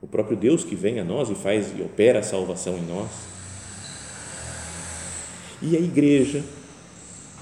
O 0.00 0.06
próprio 0.06 0.36
Deus 0.36 0.64
que 0.64 0.76
vem 0.76 1.00
a 1.00 1.04
nós 1.04 1.28
e 1.28 1.34
faz 1.34 1.72
e 1.76 1.82
opera 1.82 2.20
a 2.20 2.22
salvação 2.22 2.78
em 2.78 2.86
nós. 2.86 3.10
E 5.60 5.76
a 5.76 5.80
igreja, 5.80 6.44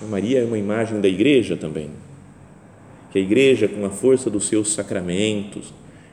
a 0.02 0.06
Maria 0.06 0.40
é 0.40 0.44
uma 0.44 0.56
imagem 0.56 1.00
da 1.00 1.08
igreja 1.08 1.56
também. 1.56 1.90
Que 3.12 3.18
a 3.18 3.22
igreja, 3.22 3.68
com 3.68 3.84
a 3.84 3.90
força 3.90 4.30
dos 4.30 4.48
seus 4.48 4.72
sacramentos, 4.72 5.72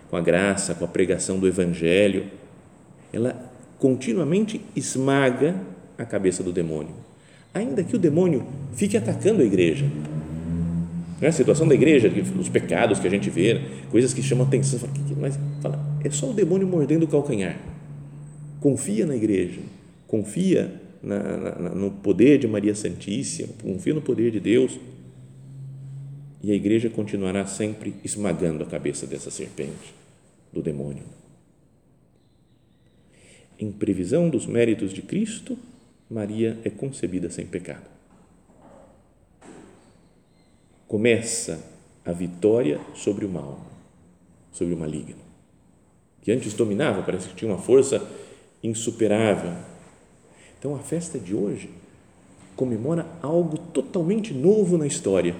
com 0.09 0.17
a 0.17 0.21
graça, 0.21 0.75
com 0.75 0.83
a 0.83 0.87
pregação 0.87 1.39
do 1.39 1.47
evangelho, 1.47 2.27
ela 3.11 3.51
continuamente 3.79 4.61
esmaga 4.75 5.59
a 5.97 6.05
cabeça 6.05 6.43
do 6.43 6.51
demônio. 6.51 7.02
Ainda 7.53 7.83
que 7.83 7.95
o 7.95 7.99
demônio 7.99 8.45
fique 8.73 8.97
atacando 8.97 9.41
a 9.41 9.45
igreja, 9.45 9.85
né? 11.23 11.29
A 11.29 11.31
situação 11.31 11.65
da 11.65 11.73
igreja, 11.73 12.11
os 12.37 12.49
pecados 12.49 12.99
que 12.99 13.07
a 13.07 13.09
gente 13.09 13.29
vê, 13.29 13.61
coisas 13.89 14.13
que 14.13 14.21
chamam 14.21 14.45
atenção. 14.45 14.77
Mas 15.17 15.39
fala, 15.61 15.79
é 16.03 16.09
só 16.09 16.29
o 16.29 16.33
demônio 16.33 16.67
mordendo 16.67 17.03
o 17.03 17.07
calcanhar. 17.07 17.57
Confia 18.59 19.05
na 19.05 19.15
igreja, 19.15 19.61
confia 20.05 20.81
na, 21.01 21.37
na, 21.37 21.69
no 21.69 21.91
poder 21.91 22.39
de 22.39 22.47
Maria 22.47 22.75
Santíssima, 22.75 23.53
confia 23.61 23.93
no 23.93 24.01
poder 24.01 24.31
de 24.31 24.41
Deus. 24.41 24.77
E 26.41 26.51
a 26.51 26.55
igreja 26.55 26.89
continuará 26.89 27.45
sempre 27.45 27.93
esmagando 28.03 28.63
a 28.63 28.67
cabeça 28.67 29.07
dessa 29.07 29.31
serpente, 29.31 29.93
do 30.51 30.61
demônio. 30.61 31.03
Em 33.57 33.71
previsão 33.71 34.29
dos 34.29 34.45
méritos 34.45 34.91
de 34.91 35.01
Cristo, 35.01 35.57
Maria 36.13 36.59
é 36.63 36.69
concebida 36.69 37.29
sem 37.29 37.45
pecado 37.45 37.93
começa 40.93 41.59
a 42.05 42.11
vitória 42.11 42.79
sobre 42.93 43.25
o 43.25 43.29
mal, 43.29 43.59
sobre 44.51 44.75
o 44.75 44.77
maligno, 44.77 45.17
que 46.21 46.31
antes 46.31 46.53
dominava, 46.53 47.01
parece 47.01 47.29
que 47.29 47.33
tinha 47.33 47.49
uma 47.51 47.57
força 47.57 47.99
insuperável. 48.61 49.53
Então 50.59 50.75
a 50.75 50.77
festa 50.77 51.17
de 51.17 51.33
hoje 51.33 51.71
comemora 52.55 53.07
algo 53.23 53.57
totalmente 53.57 54.35
novo 54.35 54.77
na 54.77 54.85
história. 54.85 55.35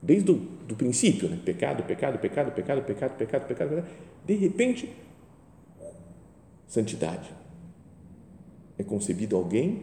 Desde 0.00 0.30
o 0.30 0.34
do 0.36 0.76
princípio, 0.76 1.28
né? 1.28 1.40
pecado, 1.44 1.82
pecado, 1.82 2.20
pecado, 2.20 2.52
pecado, 2.52 2.82
pecado, 2.82 3.16
pecado, 3.16 3.46
pecado, 3.46 3.46
pecado, 3.48 3.84
de 4.24 4.34
repente, 4.34 4.88
santidade. 6.68 7.28
É 8.78 8.82
concebido 8.82 9.36
alguém, 9.36 9.82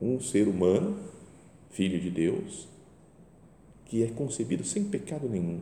um 0.00 0.20
ser 0.20 0.46
humano, 0.48 0.96
Filho 1.70 2.00
de 2.00 2.10
Deus, 2.10 2.68
que 3.84 4.02
é 4.02 4.06
concebido 4.06 4.64
sem 4.64 4.84
pecado 4.84 5.28
nenhum. 5.28 5.60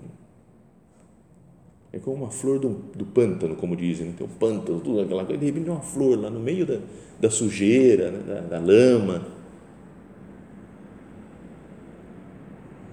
É 1.93 1.99
como 1.99 2.17
uma 2.17 2.31
flor 2.31 2.59
do, 2.59 2.71
do 2.95 3.05
pântano, 3.05 3.57
como 3.57 3.77
dizem, 3.77 4.09
né? 4.09 4.15
tem 4.17 4.27
um 4.27 4.31
pântano, 4.31 4.81
tudo 4.81 5.01
aquela 5.01 5.25
coisa, 5.25 5.39
de 5.39 5.47
repente 5.47 5.69
uma 5.69 5.81
flor 5.81 6.19
lá 6.19 6.31
no 6.31 6.41
meio 6.41 6.67
da, 6.67 6.79
da 7.21 7.31
sujeira, 7.31 8.11
né? 8.11 8.19
da, 8.27 8.41
da 8.41 8.59
lama. 8.59 9.27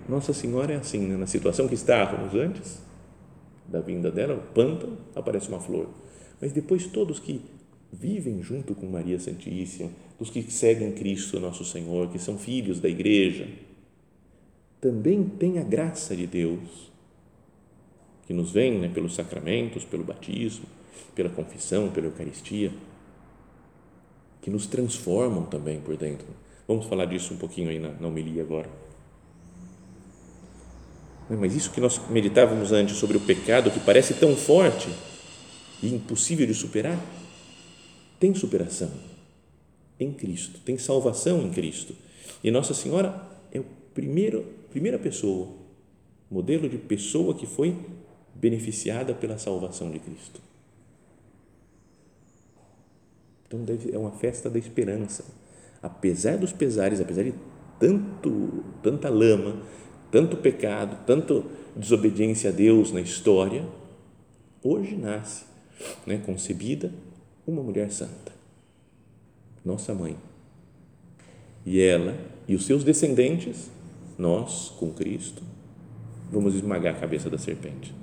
Nossa 0.07 0.33
Senhora 0.33 0.73
é 0.73 0.77
assim, 0.77 0.99
né? 0.99 1.15
na 1.15 1.27
situação 1.27 1.67
que 1.67 1.75
estávamos 1.75 2.33
antes 2.33 2.81
da 3.65 3.79
vinda 3.79 4.11
dela, 4.11 4.35
o 4.35 4.53
pântano, 4.53 4.97
aparece 5.15 5.47
uma 5.47 5.59
flor. 5.59 5.87
Mas 6.41 6.51
depois 6.51 6.87
todos 6.87 7.19
que 7.19 7.41
vivem 7.91 8.41
junto 8.41 8.75
com 8.75 8.85
Maria 8.85 9.19
Santíssima, 9.19 9.89
dos 10.17 10.29
que 10.29 10.41
seguem 10.43 10.91
Cristo, 10.91 11.39
nosso 11.39 11.65
Senhor, 11.65 12.09
que 12.09 12.19
são 12.19 12.37
filhos 12.37 12.79
da 12.79 12.87
igreja, 12.87 13.47
também 14.79 15.23
tem 15.23 15.59
a 15.59 15.63
graça 15.63 16.15
de 16.15 16.25
Deus, 16.25 16.91
que 18.25 18.33
nos 18.33 18.51
vem 18.51 18.79
né, 18.79 18.89
pelos 18.89 19.15
sacramentos, 19.15 19.83
pelo 19.83 20.03
batismo, 20.03 20.65
pela 21.15 21.29
confissão, 21.29 21.89
pela 21.89 22.07
Eucaristia, 22.07 22.71
que 24.41 24.49
nos 24.49 24.67
transformam 24.67 25.45
também 25.45 25.79
por 25.81 25.97
dentro. 25.97 26.27
Vamos 26.67 26.85
falar 26.85 27.05
disso 27.05 27.33
um 27.33 27.37
pouquinho 27.37 27.69
aí 27.69 27.79
na, 27.79 27.89
na 27.89 28.07
homilia 28.07 28.43
agora. 28.43 28.69
Mas 31.29 31.55
isso 31.55 31.71
que 31.71 31.81
nós 31.81 31.99
meditávamos 32.09 32.71
antes 32.71 32.95
sobre 32.97 33.17
o 33.17 33.19
pecado, 33.19 33.69
que 33.69 33.79
parece 33.79 34.13
tão 34.15 34.35
forte 34.35 34.89
e 35.81 35.93
impossível 35.93 36.47
de 36.47 36.53
superar, 36.53 36.97
tem 38.19 38.35
superação 38.35 38.91
em 39.99 40.11
Cristo, 40.11 40.59
tem 40.59 40.77
salvação 40.77 41.41
em 41.41 41.51
Cristo. 41.51 41.95
E 42.43 42.51
Nossa 42.51 42.73
Senhora 42.73 43.27
é 43.51 43.59
o 43.59 43.65
primeiro, 43.93 44.45
primeira 44.69 44.99
pessoa, 44.99 45.47
modelo 46.29 46.69
de 46.69 46.77
pessoa 46.77 47.33
que 47.33 47.45
foi 47.45 47.75
beneficiada 48.35 49.13
pela 49.13 49.37
salvação 49.37 49.89
de 49.89 49.99
Cristo. 49.99 50.39
Então 53.47 53.65
é 53.91 53.97
uma 53.97 54.11
festa 54.11 54.49
da 54.49 54.59
esperança. 54.59 55.25
Apesar 55.81 56.37
dos 56.37 56.51
pesares, 56.51 57.01
apesar 57.01 57.23
de 57.23 57.33
tanto, 57.79 58.63
tanta 58.83 59.09
lama, 59.09 59.61
tanto 60.11 60.37
pecado, 60.37 61.03
tanto 61.05 61.45
desobediência 61.75 62.49
a 62.49 62.53
Deus 62.53 62.91
na 62.91 63.01
história, 63.01 63.65
hoje 64.61 64.95
nasce, 64.95 65.45
né, 66.05 66.21
concebida 66.25 66.91
uma 67.49 67.63
mulher 67.63 67.91
santa 67.91 68.39
nossa 69.63 69.93
mãe. 69.93 70.17
E 71.65 71.79
ela 71.81 72.15
e 72.47 72.55
os 72.55 72.65
seus 72.65 72.83
descendentes, 72.83 73.69
nós, 74.17 74.69
com 74.79 74.91
Cristo, 74.91 75.43
vamos 76.31 76.55
esmagar 76.55 76.95
a 76.95 76.99
cabeça 76.99 77.29
da 77.29 77.37
serpente. 77.37 77.93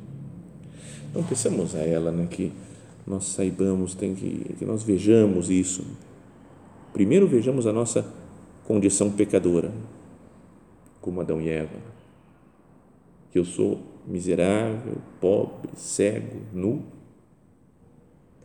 Então, 1.11 1.23
pensamos 1.25 1.75
a 1.75 1.81
ela, 1.81 2.13
né, 2.13 2.27
que 2.31 2.53
nós 3.07 3.25
saibamos, 3.25 3.95
tem 3.95 4.15
que, 4.15 4.55
que 4.59 4.65
nós 4.65 4.83
vejamos 4.83 5.51
isso. 5.51 5.85
Primeiro, 6.93 7.27
vejamos 7.27 7.67
a 7.67 7.73
nossa 7.73 8.07
condição 8.65 9.11
pecadora, 9.11 9.73
como 11.01 11.21
Adão 11.21 11.41
e 11.41 11.49
Eva, 11.49 11.79
que 13.31 13.39
eu 13.39 13.45
sou 13.45 13.81
miserável, 14.07 14.97
pobre, 15.21 15.71
cego, 15.77 16.41
nu, 16.53 16.83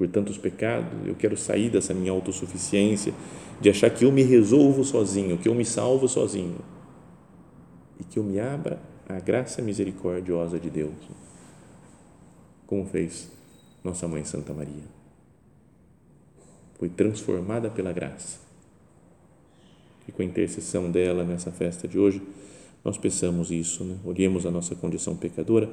por 0.02 0.08
tantos 0.08 0.36
pecados, 0.36 0.92
eu 1.06 1.14
quero 1.14 1.38
sair 1.38 1.70
dessa 1.70 1.94
minha 1.94 2.12
autossuficiência, 2.12 3.14
de 3.62 3.70
achar 3.70 3.88
que 3.92 4.04
eu 4.04 4.12
me 4.12 4.24
resolvo 4.24 4.84
sozinho, 4.84 5.38
que 5.38 5.48
eu 5.48 5.54
me 5.54 5.64
salvo 5.64 6.08
sozinho 6.08 6.58
e 8.00 8.04
que 8.04 8.18
eu 8.18 8.24
me 8.24 8.40
abra 8.40 8.82
à 9.08 9.20
graça 9.20 9.62
misericordiosa 9.62 10.60
de 10.60 10.72
Deus, 10.72 10.96
como 12.66 12.84
fez 12.88 13.32
nossa 13.84 14.08
mãe 14.08 14.24
Santa 14.24 14.52
Maria. 14.56 14.86
Foi 16.80 16.90
transformada 16.90 17.70
pela 17.70 17.94
graça. 17.94 18.40
E 20.08 20.12
com 20.12 20.24
a 20.24 20.26
intercessão 20.26 20.90
dela 20.90 21.24
nessa 21.24 21.52
festa 21.52 21.88
de 21.88 22.00
hoje, 22.00 22.24
nós 22.84 22.98
peçamos 22.98 23.52
isso, 23.52 23.84
né? 23.84 23.98
olhemos 24.04 24.48
a 24.48 24.50
nossa 24.50 24.74
condição 24.74 25.16
pecadora 25.16 25.70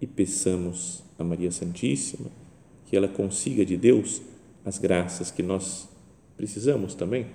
e 0.00 0.08
peçamos 0.08 1.04
a 1.16 1.22
Maria 1.22 1.52
Santíssima 1.52 2.49
que 2.90 2.96
ela 2.96 3.06
consiga 3.06 3.64
de 3.64 3.76
Deus 3.76 4.20
as 4.66 4.76
graças 4.76 5.30
que 5.30 5.44
nós 5.44 5.88
precisamos 6.36 6.92
também 6.92 7.28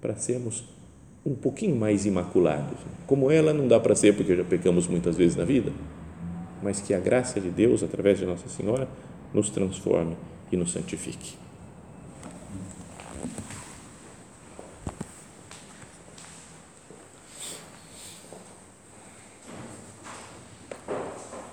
para 0.00 0.14
sermos 0.14 0.64
um 1.26 1.34
pouquinho 1.34 1.74
mais 1.74 2.06
imaculados. 2.06 2.78
Como 3.04 3.28
ela 3.28 3.52
não 3.52 3.66
dá 3.66 3.80
para 3.80 3.96
ser 3.96 4.14
porque 4.16 4.36
já 4.36 4.44
pecamos 4.44 4.86
muitas 4.86 5.16
vezes 5.16 5.36
na 5.36 5.44
vida, 5.44 5.72
mas 6.62 6.80
que 6.80 6.94
a 6.94 7.00
graça 7.00 7.40
de 7.40 7.50
Deus 7.50 7.82
através 7.82 8.20
de 8.20 8.24
Nossa 8.24 8.48
Senhora 8.48 8.88
nos 9.34 9.50
transforme 9.50 10.16
e 10.52 10.56
nos 10.56 10.70
santifique. 10.70 11.41